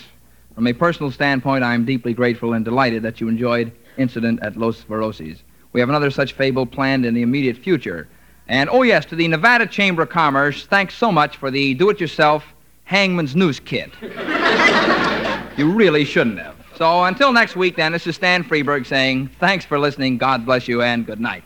From 0.55 0.67
a 0.67 0.75
personal 0.75 1.11
standpoint, 1.11 1.65
I'm 1.65 1.87
deeply 1.87 2.13
grateful 2.13 2.53
and 2.53 2.67
delighted 2.67 3.03
that 3.03 3.19
you 3.19 3.29
enjoyed 3.29 3.73
Incident 3.97 4.41
at 4.43 4.59
Los 4.59 4.83
Veroses. 4.83 5.39
We 5.73 5.81
have 5.81 5.89
another 5.89 6.11
such 6.11 6.35
fable 6.35 6.67
planned 6.67 7.07
in 7.07 7.15
the 7.15 7.23
immediate 7.23 7.57
future. 7.57 8.07
And, 8.47 8.69
oh, 8.69 8.83
yes, 8.83 9.07
to 9.07 9.17
the 9.17 9.27
Nevada 9.27 9.67
Chamber 9.67 10.03
of 10.03 10.11
Commerce, 10.11 10.67
thanks 10.67 10.95
so 10.95 11.11
much 11.11 11.39
for 11.39 11.51
the 11.51 11.73
do 11.73 11.89
it 11.89 11.99
yourself 11.99 12.45
hangman's 12.85 13.35
noose 13.35 13.59
kit. 13.59 13.91
you 15.57 15.73
really 15.73 16.05
shouldn't 16.05 16.41
have. 16.41 16.54
So 16.77 17.05
until 17.05 17.33
next 17.33 17.55
week, 17.55 17.77
then, 17.77 17.93
this 17.93 18.07
is 18.07 18.17
Stan 18.17 18.43
Freberg 18.43 18.87
saying 18.87 19.29
thanks 19.39 19.65
for 19.65 19.79
listening, 19.79 20.19
God 20.19 20.45
bless 20.45 20.67
you, 20.67 20.83
and 20.83 21.07
good 21.07 21.21
night. 21.21 21.45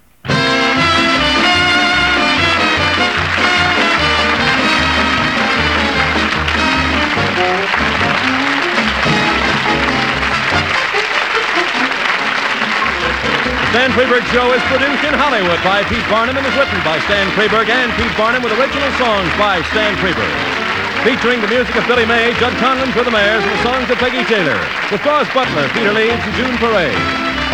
Stan 13.68 13.90
Freberg 13.92 14.24
Show 14.32 14.50
is 14.54 14.62
produced 14.62 15.04
in 15.04 15.12
Hollywood 15.12 15.62
by 15.62 15.84
Pete 15.84 16.02
Barnum 16.08 16.38
and 16.38 16.46
is 16.46 16.56
written 16.56 16.82
by 16.82 16.98
Stan 17.00 17.30
Freberg 17.36 17.68
and 17.68 17.92
Pete 18.00 18.16
Barnum 18.16 18.42
with 18.42 18.58
original 18.58 18.90
songs 18.92 19.28
by 19.36 19.60
Stan 19.70 19.94
Freberg. 19.96 20.57
Featuring 21.04 21.40
the 21.40 21.48
music 21.48 21.74
of 21.76 21.86
Billy 21.86 22.04
May, 22.04 22.34
Judd 22.40 22.52
Conlon 22.54 22.92
for 22.92 23.04
the 23.04 23.10
Mayors, 23.10 23.42
and 23.42 23.52
the 23.52 23.62
songs 23.62 23.88
of 23.88 23.98
Peggy 23.98 24.24
Taylor, 24.24 24.58
with 24.90 25.02
Daws 25.04 25.28
Butler, 25.32 25.68
Peter 25.68 25.92
Leeds, 25.92 26.20
and 26.20 26.34
June 26.34 26.56
Foray. 26.58 26.92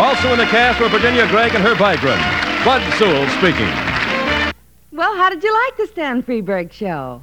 Also 0.00 0.32
in 0.32 0.38
the 0.38 0.46
cast 0.46 0.80
were 0.80 0.88
Virginia 0.88 1.28
Gregg 1.28 1.54
and 1.54 1.62
Herb 1.62 1.76
Vigran. 1.76 2.18
Bud 2.64 2.82
Sewell 2.98 3.28
speaking. 3.38 3.68
Well, 4.92 5.14
how 5.16 5.28
did 5.28 5.44
you 5.44 5.52
like 5.52 5.76
the 5.76 5.86
Stan 5.86 6.22
Freberg 6.22 6.72
show? 6.72 7.22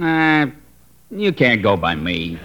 Uh, 0.00 0.46
you 1.10 1.32
can't 1.32 1.62
go 1.62 1.76
by 1.76 1.94
me. 1.94 2.38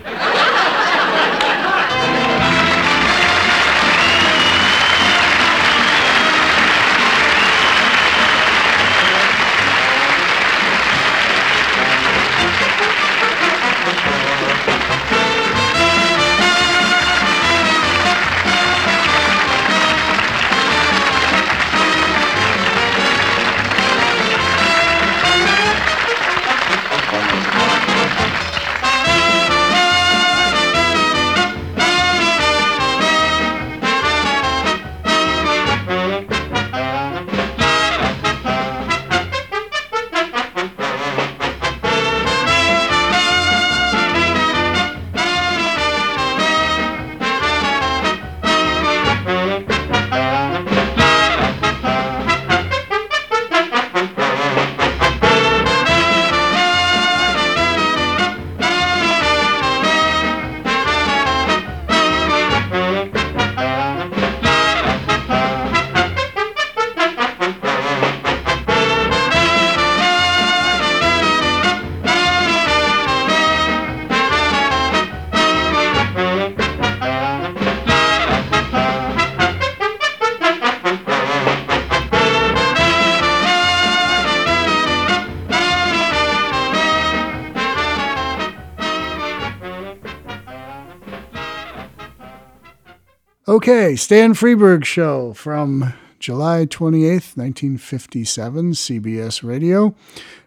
Okay, 93.62 93.98
Stan 93.98 94.36
Freberg 94.36 94.86
Show 94.86 95.34
from 95.34 95.94
July 96.18 96.66
28th, 96.66 97.36
1957, 97.36 98.72
CBS 98.72 99.44
Radio, 99.44 99.94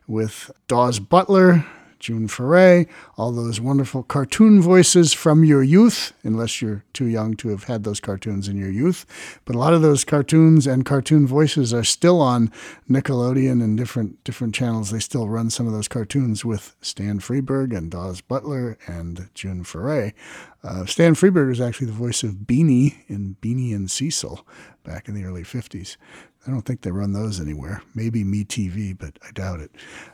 with 0.06 0.50
Daws 0.66 0.98
Butler, 0.98 1.66
June 2.02 2.26
Foray, 2.26 2.86
all 3.16 3.30
those 3.30 3.60
wonderful 3.60 4.02
cartoon 4.02 4.60
voices 4.60 5.12
from 5.12 5.44
your 5.44 5.62
youth, 5.62 6.12
unless 6.24 6.60
you're 6.60 6.84
too 6.92 7.06
young 7.06 7.36
to 7.36 7.48
have 7.50 7.64
had 7.64 7.84
those 7.84 8.00
cartoons 8.00 8.48
in 8.48 8.56
your 8.56 8.70
youth. 8.70 9.06
But 9.44 9.54
a 9.54 9.58
lot 9.58 9.72
of 9.72 9.82
those 9.82 10.04
cartoons 10.04 10.66
and 10.66 10.84
cartoon 10.84 11.28
voices 11.28 11.72
are 11.72 11.84
still 11.84 12.20
on 12.20 12.50
Nickelodeon 12.90 13.62
and 13.62 13.78
different 13.78 14.22
different 14.24 14.52
channels. 14.52 14.90
They 14.90 14.98
still 14.98 15.28
run 15.28 15.48
some 15.48 15.68
of 15.68 15.72
those 15.72 15.86
cartoons 15.86 16.44
with 16.44 16.74
Stan 16.80 17.20
Freberg 17.20 17.74
and 17.74 17.88
Daws 17.88 18.20
Butler 18.20 18.76
and 18.88 19.28
June 19.34 19.62
Foray. 19.62 20.12
Uh, 20.64 20.84
Stan 20.86 21.14
Freberg 21.14 21.52
is 21.52 21.60
actually 21.60 21.86
the 21.86 21.92
voice 21.92 22.24
of 22.24 22.48
Beany 22.48 23.04
in 23.06 23.36
Beany 23.40 23.72
and 23.72 23.88
Cecil 23.88 24.44
back 24.82 25.08
in 25.08 25.14
the 25.14 25.24
early 25.24 25.42
50s. 25.42 25.96
I 26.46 26.50
don't 26.50 26.62
think 26.62 26.82
they 26.82 26.90
run 26.90 27.12
those 27.12 27.40
anywhere. 27.40 27.82
Maybe 27.94 28.24
MeTV, 28.24 28.98
but 28.98 29.18
I 29.26 29.30
doubt 29.32 29.60
it. 29.60 29.70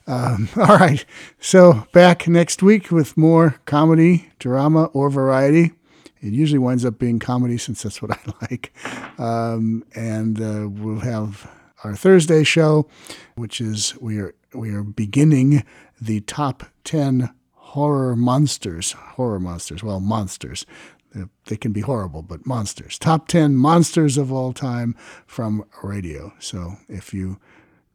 Um, 0.06 0.48
all 0.56 0.76
right. 0.76 1.04
So 1.40 1.86
back 1.92 2.28
next 2.28 2.62
week 2.62 2.90
with 2.90 3.16
more 3.16 3.56
comedy, 3.64 4.30
drama, 4.38 4.84
or 4.86 5.10
variety. 5.10 5.72
It 6.20 6.32
usually 6.32 6.58
winds 6.58 6.84
up 6.84 6.98
being 6.98 7.18
comedy 7.18 7.58
since 7.58 7.82
that's 7.82 8.02
what 8.02 8.10
I 8.26 8.34
like. 8.42 8.72
Um, 9.18 9.84
and 9.94 10.40
uh, 10.40 10.68
we'll 10.68 11.00
have 11.00 11.50
our 11.84 11.94
Thursday 11.94 12.44
show, 12.44 12.88
which 13.36 13.60
is 13.60 13.96
we 14.00 14.18
are 14.18 14.34
we 14.52 14.74
are 14.74 14.82
beginning 14.82 15.64
the 16.00 16.20
top 16.20 16.64
ten 16.84 17.30
horror 17.54 18.16
monsters. 18.16 18.92
Horror 18.92 19.38
monsters. 19.38 19.82
Well, 19.82 20.00
monsters 20.00 20.66
Uh, 21.14 21.24
they 21.46 21.56
can 21.56 21.72
be 21.72 21.80
horrible, 21.80 22.22
but 22.22 22.46
monsters. 22.46 22.98
Top 22.98 23.28
10 23.28 23.56
monsters 23.56 24.18
of 24.18 24.32
all 24.32 24.52
time 24.52 24.94
from 25.26 25.64
radio. 25.82 26.32
So 26.38 26.74
if 26.88 27.14
you 27.14 27.38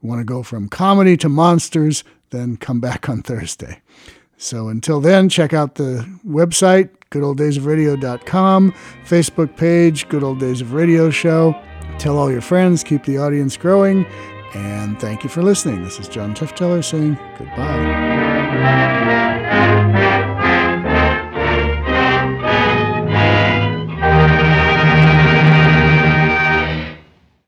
want 0.01 0.19
to 0.19 0.25
go 0.25 0.43
from 0.43 0.67
comedy 0.67 1.15
to 1.17 1.29
monsters, 1.29 2.03
then 2.31 2.57
come 2.57 2.79
back 2.79 3.07
on 3.07 3.21
Thursday. 3.21 3.81
So 4.37 4.67
until 4.67 4.99
then, 4.99 5.29
check 5.29 5.53
out 5.53 5.75
the 5.75 6.05
website, 6.27 6.89
goodolddaysofradio.com, 7.11 8.73
Facebook 9.05 9.55
page, 9.55 10.09
Good 10.09 10.23
Old 10.23 10.39
Days 10.39 10.59
of 10.59 10.73
Radio 10.73 11.09
Show. 11.09 11.55
Tell 11.99 12.17
all 12.17 12.31
your 12.31 12.41
friends, 12.41 12.83
keep 12.83 13.05
the 13.05 13.19
audience 13.19 13.55
growing, 13.55 14.05
and 14.53 14.99
thank 14.99 15.23
you 15.23 15.29
for 15.29 15.43
listening. 15.43 15.83
This 15.83 15.99
is 15.99 16.09
John 16.09 16.33
Tefteller 16.33 16.83
saying 16.83 17.17
goodbye. 17.37 19.32